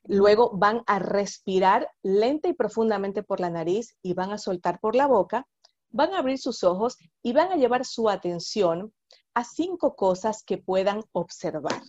luego 0.03 0.51
van 0.53 0.83
a 0.87 0.99
respirar 0.99 1.89
lenta 2.03 2.49
y 2.49 2.53
profundamente 2.53 3.23
por 3.23 3.39
la 3.39 3.49
nariz 3.49 3.95
y 4.01 4.13
van 4.13 4.31
a 4.31 4.37
soltar 4.37 4.79
por 4.81 4.95
la 4.95 5.07
boca, 5.07 5.47
van 5.91 6.13
a 6.13 6.19
abrir 6.19 6.39
sus 6.39 6.63
ojos 6.65 6.97
y 7.23 7.31
van 7.31 7.53
a 7.53 7.55
llevar 7.55 7.85
su 7.85 8.09
atención 8.09 8.93
a 9.35 9.43
cinco 9.43 9.95
cosas 9.95 10.43
que 10.43 10.57
puedan 10.57 11.03
observar. 11.11 11.81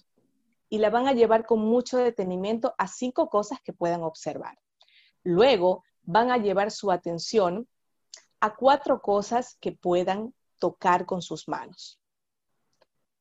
Y 0.69 0.79
la 0.79 0.91
van 0.91 1.07
a 1.07 1.13
llevar 1.13 1.47
con 1.47 1.61
mucho 1.61 1.97
detenimiento 1.97 2.75
a 2.77 2.89
cinco 2.89 3.31
cosas 3.31 3.61
que 3.63 3.73
puedan 3.73 4.03
observar. 4.03 4.59
Luego 5.23 5.85
van 6.03 6.31
a 6.31 6.39
llevar 6.39 6.71
su 6.71 6.91
atención 6.91 7.69
a 8.41 8.55
cuatro 8.55 9.01
cosas 9.01 9.57
que 9.61 9.73
puedan 9.73 10.35
tocar 10.59 11.07
con 11.07 11.23
sus 11.23 11.49
manos. 11.49 12.01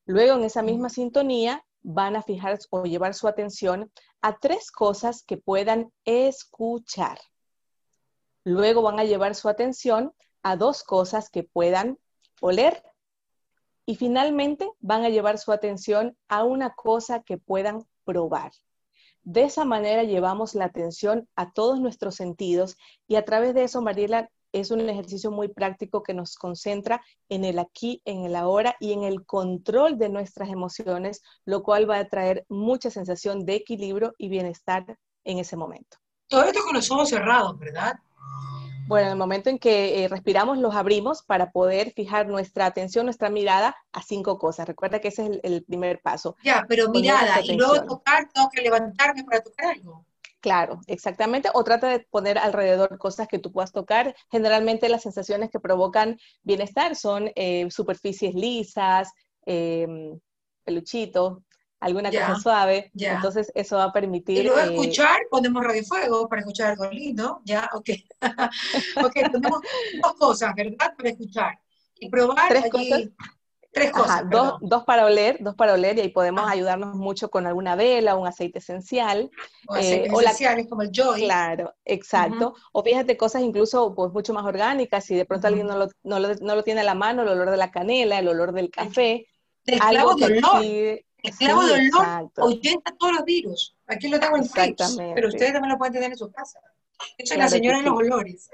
Luego 0.06 0.36
en 0.36 0.44
esa 0.44 0.62
misma 0.62 0.90
sintonía 0.90 1.64
van 1.84 2.16
a 2.16 2.24
fijar 2.24 2.58
o 2.72 2.84
llevar 2.84 3.14
su 3.14 3.28
atención 3.28 3.92
a 4.22 4.40
tres 4.40 4.72
cosas 4.72 5.24
que 5.24 5.38
puedan 5.38 5.92
escuchar. 6.04 7.20
Luego 8.44 8.82
van 8.82 9.00
a 9.00 9.04
llevar 9.04 9.36
su 9.36 9.50
atención 9.50 10.14
a 10.42 10.56
dos 10.58 10.84
cosas 10.84 11.30
que 11.30 11.44
puedan 11.44 12.00
oler 12.42 12.84
y 13.86 13.96
finalmente 13.96 14.70
van 14.80 15.04
a 15.04 15.10
llevar 15.10 15.38
su 15.38 15.52
atención 15.52 16.18
a 16.28 16.44
una 16.44 16.74
cosa 16.74 17.24
que 17.24 17.38
puedan 17.38 17.86
probar. 18.04 18.52
De 19.24 19.44
esa 19.44 19.66
manera 19.66 20.04
llevamos 20.04 20.54
la 20.54 20.66
atención 20.66 21.28
a 21.36 21.52
todos 21.52 21.80
nuestros 21.80 22.16
sentidos 22.16 22.78
y 23.08 23.16
a 23.16 23.26
través 23.26 23.54
de 23.54 23.64
eso, 23.64 23.82
Mariela, 23.82 24.30
es 24.52 24.72
un 24.72 24.80
ejercicio 24.82 25.32
muy 25.32 25.50
práctico 25.50 26.02
que 26.02 26.14
nos 26.14 26.36
concentra 26.36 27.04
en 27.28 27.44
el 27.44 27.60
aquí, 27.60 28.02
en 28.06 28.24
el 28.24 28.36
ahora 28.36 28.76
y 28.80 28.94
en 28.94 29.04
el 29.04 29.26
control 29.26 29.98
de 29.98 30.10
nuestras 30.10 30.50
emociones, 30.50 31.22
lo 31.44 31.62
cual 31.62 31.90
va 31.90 31.98
a 31.98 32.08
traer 32.08 32.46
mucha 32.48 32.90
sensación 32.90 33.46
de 33.46 33.56
equilibrio 33.56 34.14
y 34.18 34.30
bienestar 34.30 34.98
en 35.26 35.40
ese 35.40 35.58
momento. 35.58 35.98
Todo 36.28 36.44
esto 36.44 36.62
con 36.64 36.74
los 36.74 36.90
ojos 36.90 37.10
cerrados, 37.10 37.60
¿verdad? 37.60 38.00
Bueno, 38.88 39.08
en 39.08 39.12
el 39.14 39.18
momento 39.18 39.50
en 39.50 39.58
que 39.58 40.04
eh, 40.04 40.08
respiramos, 40.08 40.58
los 40.58 40.76
abrimos 40.76 41.24
para 41.24 41.52
poder 41.52 41.92
fijar 41.94 42.28
nuestra 42.28 42.66
atención, 42.66 43.06
nuestra 43.06 43.30
mirada 43.30 43.76
a 43.92 44.04
cinco 44.04 44.38
cosas. 44.38 44.68
Recuerda 44.68 45.00
que 45.00 45.08
ese 45.08 45.26
es 45.26 45.40
el, 45.44 45.64
primer 45.64 46.02
paso. 46.02 46.36
Ya, 46.44 46.66
pero 46.68 46.90
mirada, 46.90 47.42
y 47.42 47.56
luego 47.56 47.84
tocar, 47.86 48.30
tengo 48.34 48.50
que 48.50 48.62
levantarme 48.62 49.24
para 49.24 49.42
tocar 49.42 49.68
algo. 49.72 50.06
Claro, 50.40 50.80
exactamente. 50.86 51.50
O 51.56 51.64
trata 51.64 51.90
de 51.90 52.02
poner 52.02 52.38
alrededor 52.38 53.00
cosas 53.00 53.28
que 53.28 53.40
tú 53.40 53.52
puedas 53.52 53.72
tocar. 53.72 54.16
Generalmente 54.30 54.90
las 54.90 55.02
sensaciones 55.02 55.50
que 55.50 55.60
provocan 55.60 56.20
bienestar 56.44 56.96
son 56.96 57.32
eh, 57.36 57.68
superficies 57.72 58.36
lisas, 58.36 59.12
em, 59.48 60.20
peluchitos, 60.64 61.40
alguna 61.80 62.10
cosa 62.10 62.36
suave. 62.36 62.92
Entonces 62.96 63.52
eso 63.56 63.78
va 63.78 63.86
a 63.86 63.94
permitir... 63.94 64.40
Y 64.40 64.44
luego 64.44 64.60
eh, 64.60 64.74
escuchar, 64.74 65.22
ponemos 65.30 65.64
radiofuego 65.64 66.28
para 66.28 66.42
escuchar 66.42 66.72
algo 66.72 66.90
lindo, 66.92 67.42
ya, 67.44 67.70
ok. 67.74 67.90
ok, 69.06 69.14
tenemos 69.32 69.60
dos 70.02 70.14
cosas, 70.18 70.54
¿verdad? 70.56 70.94
Para 70.98 71.10
escuchar. 71.10 71.60
Y 72.00 72.10
probar 72.10 72.50
¿Tres 72.50 72.70
cosas? 72.70 73.04
Tres 73.72 73.92
cosas. 73.92 74.30
dos, 74.30 74.54
dos, 74.62 74.86
para 74.86 75.06
oler, 75.06 75.36
dos 75.42 75.54
para 75.54 75.74
oler, 75.74 75.98
y 75.98 76.02
ahí 76.02 76.10
podemos 76.10 76.46
ah. 76.48 76.52
ayudarnos 76.52 76.96
mucho 76.96 77.30
con 77.30 77.46
alguna 77.46 77.76
vela, 77.76 78.16
un 78.16 78.26
aceite 78.26 78.60
esencial. 78.60 79.30
O 79.68 79.74
aceites 79.74 80.14
eh, 80.14 80.16
esenciales 80.18 80.68
como 80.70 80.82
el 80.82 80.92
Joy. 80.94 81.24
Claro, 81.24 81.74
exacto. 81.84 82.56
O 82.72 82.84
fíjate 82.84 83.18
cosas 83.18 83.42
incluso 83.42 83.94
pues 83.94 84.14
mucho 84.14 84.34
más 84.34 84.46
orgánicas, 84.46 85.04
si 85.04 85.14
de 85.14 85.26
pronto 85.26 85.48
alguien 85.48 85.68
no 85.68 85.78
lo, 85.78 85.90
no, 86.04 86.20
lo, 86.20 86.34
no 86.36 86.56
lo, 86.56 86.64
tiene 86.64 86.82
a 86.82 86.84
la 86.86 86.96
mano, 86.96 87.24
el 87.24 87.28
olor 87.28 87.52
de 87.52 87.58
la 87.58 87.70
canela, 87.70 88.18
el 88.18 88.30
olor 88.30 88.54
del 88.54 88.72
café. 88.72 89.28
Del 89.66 89.80
clavo 89.80 90.16
de 90.16 90.26
olor. 90.26 90.64
El 91.26 91.36
clavo 91.36 91.66
de 91.66 91.74
olor 91.74 92.32
ahuyenta 92.38 92.96
todos 92.98 93.14
los 93.14 93.26
virus. 93.26 93.76
Aquí 93.88 94.08
lo 94.08 94.20
tengo 94.20 94.38
en 94.38 94.46
fridge, 94.46 94.98
pero 95.14 95.28
ustedes 95.28 95.54
también 95.54 95.72
lo 95.72 95.78
pueden 95.78 95.94
tener 95.94 96.12
en 96.12 96.18
su 96.18 96.32
casa. 96.32 96.60
Esa 97.18 97.34
es 97.34 97.40
la 97.40 97.50
señora 97.50 97.80
de 97.80 97.84
los 97.84 97.94
olores. 97.94 98.50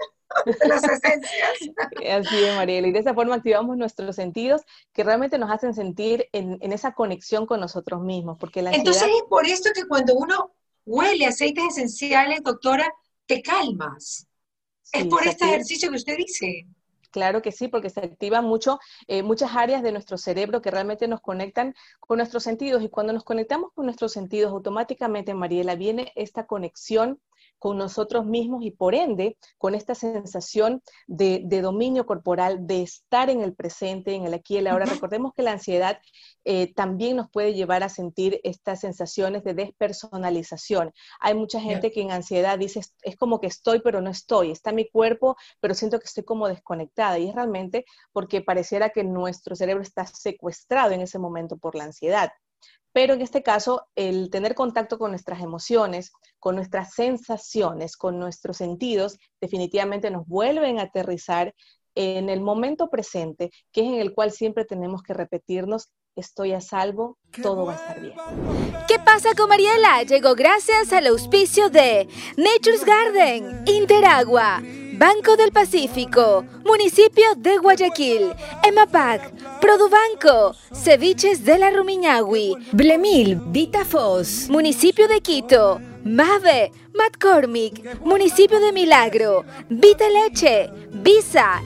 las 0.68 0.84
esencias. 0.84 1.52
Así 2.12 2.44
es, 2.44 2.56
Mariela. 2.56 2.88
Y 2.88 2.92
de 2.92 3.00
esa 3.00 3.14
forma 3.14 3.36
activamos 3.36 3.78
nuestros 3.78 4.16
sentidos 4.16 4.62
que 4.94 5.04
realmente 5.04 5.38
nos 5.38 5.52
hacen 5.52 5.74
sentir 5.74 6.28
en, 6.32 6.60
esa 6.72 6.94
conexión 6.94 7.46
con 7.46 7.60
nosotros 7.60 8.02
mismos. 8.02 8.38
Porque 8.40 8.62
la 8.62 8.72
Entonces 8.72 9.04
es 9.04 9.24
por 9.30 9.46
esto 9.46 9.70
que 9.74 9.86
cuando 9.86 10.16
uno 10.16 10.54
huele 10.86 11.26
aceites 11.26 11.66
esenciales, 11.70 12.42
doctora, 12.44 12.92
te 13.26 13.42
calmas. 13.42 14.28
es 14.92 15.06
por 15.06 15.26
este 15.28 15.46
ejercicio 15.46 15.90
que 15.90 15.98
usted 15.98 16.18
dice. 16.18 16.68
Claro 17.12 17.41
que 17.41 17.52
sí, 17.52 17.67
porque 17.67 17.89
se 17.89 18.00
activan 18.00 18.45
mucho, 18.45 18.80
eh, 19.08 19.21
muchas 19.24 19.56
áreas 19.56 19.84
de 19.84 19.91
nuestro 19.91 20.17
cerebro 20.17 20.62
que 20.62 20.71
realmente 20.71 21.08
nos 21.08 21.21
conectan 21.21 21.76
con 22.00 22.17
nuestros 22.17 22.43
sentidos. 22.43 22.84
Y 22.84 22.89
cuando 22.89 23.12
nos 23.13 23.24
conectamos 23.26 23.71
con 23.74 23.86
nuestros 23.86 24.13
sentidos, 24.13 24.52
automáticamente, 24.52 25.34
Mariela, 25.34 25.76
viene 25.76 26.12
esta 26.15 26.45
conexión 26.47 27.19
con 27.62 27.78
nosotros 27.78 28.26
mismos 28.26 28.65
y 28.65 28.71
por 28.71 28.95
ende 28.95 29.38
con 29.60 29.76
esta 29.76 29.93
sensación 29.93 30.82
de, 31.06 31.45
dominio 31.62 32.08
corporal, 32.08 32.65
de 32.65 32.82
estar 32.82 33.30
en 33.30 33.41
el 33.41 33.54
presente, 33.54 34.15
en 34.15 34.26
el 34.26 34.34
aquí 34.34 34.56
y 34.56 34.58
el 34.58 34.67
ahora. 34.67 34.86
Recordemos 34.86 35.32
que 35.36 35.43
la 35.43 35.52
ansiedad 35.52 36.00
eh, 36.43 36.74
también 36.74 37.17
nos 37.17 37.30
puede 37.30 37.54
llevar 37.54 37.84
a 37.84 37.89
sentir 37.89 38.41
estas 38.43 38.80
sensaciones 38.80 39.43
de 39.43 39.54
despersonalización. 39.54 40.91
Hay 41.19 41.36
mucha 41.36 41.62
gente 41.62 41.91
que 41.91 42.02
en 42.02 42.10
ansiedad 42.12 42.58
dice, 42.58 42.82
es 43.04 43.15
como 43.15 43.39
que 43.39 43.45
estoy 43.45 43.80
pero 43.82 44.02
no 44.02 44.10
estoy, 44.10 44.50
está 44.50 44.71
mi 44.71 44.89
cuerpo 44.89 45.38
pero 45.60 45.76
siento 45.76 46.00
que 46.00 46.06
estoy 46.06 46.24
como 46.24 46.47
desconectada 46.47 47.19
y 47.19 47.30
es 47.30 47.36
realmente 47.36 47.86
porque 48.12 48.41
pareciera 48.41 48.89
que 48.89 49.04
nuestro 49.04 49.56
cerebro 49.56 49.84
está 49.84 50.08
secuestrado 50.08 50.93
en 50.93 51.02
ese 51.02 51.19
momento 51.19 51.58
por 51.58 51.76
la 51.76 51.84
ansiedad. 51.84 52.32
Pero 52.94 53.14
en 53.14 53.22
este 53.22 53.42
caso, 53.44 53.88
el 53.96 54.30
tener 54.30 54.56
contacto 54.56 54.98
con 54.98 55.12
nuestras 55.12 55.42
emociones, 55.42 56.12
con 56.40 56.56
nuestras 56.56 56.94
sensaciones, 56.94 57.96
con 57.96 58.20
nuestros 58.20 58.58
sentidos, 58.58 59.18
definitivamente 59.40 60.12
nos 60.12 60.28
vuelven 60.28 60.80
a 60.80 60.84
aterrizar 60.84 61.54
en 61.96 62.30
el 62.30 62.42
momento 62.42 62.90
presente, 62.90 63.52
que 63.72 63.82
es 63.82 63.88
en 63.88 64.00
el 64.00 64.14
cual 64.14 64.32
siempre 64.32 64.66
tenemos 64.66 65.04
que 65.04 65.14
repetirnos, 65.14 65.92
estoy 66.16 66.54
a 66.54 66.62
salvo, 66.62 67.18
todo 67.42 67.66
va 67.66 67.74
a 67.74 67.76
estar 67.76 68.02
bien. 68.02 68.16
¿Qué 68.88 69.00
pasa 69.00 69.30
con 69.36 69.50
Mariela? 69.50 70.04
Llegó 70.04 70.36
gracias 70.36 70.92
al 70.94 71.08
auspicio 71.08 71.70
de 71.70 72.08
Nature's 72.38 72.86
Garden, 72.86 73.64
Interagua. 73.66 74.62
Banco 75.02 75.36
del 75.36 75.52
Pacífico, 75.52 76.46
Municipio 76.64 77.24
de 77.36 77.58
Guayaquil, 77.58 78.34
EMAPAC, 78.62 79.34
Produbanco, 79.60 80.56
Ceviches 80.76 81.44
de 81.44 81.58
la 81.58 81.72
Rumiñahui, 81.72 82.56
Blemil, 82.72 83.42
Vitafos, 83.48 84.48
Municipio 84.48 85.08
de 85.08 85.20
Quito, 85.20 85.82
Mave, 86.04 86.72
McCormick, 86.94 88.00
Municipio 88.06 88.60
de 88.60 88.72
Milagro, 88.72 89.44
Vita 89.70 90.06
Leche, 90.08 90.70
Visa. 90.92 91.64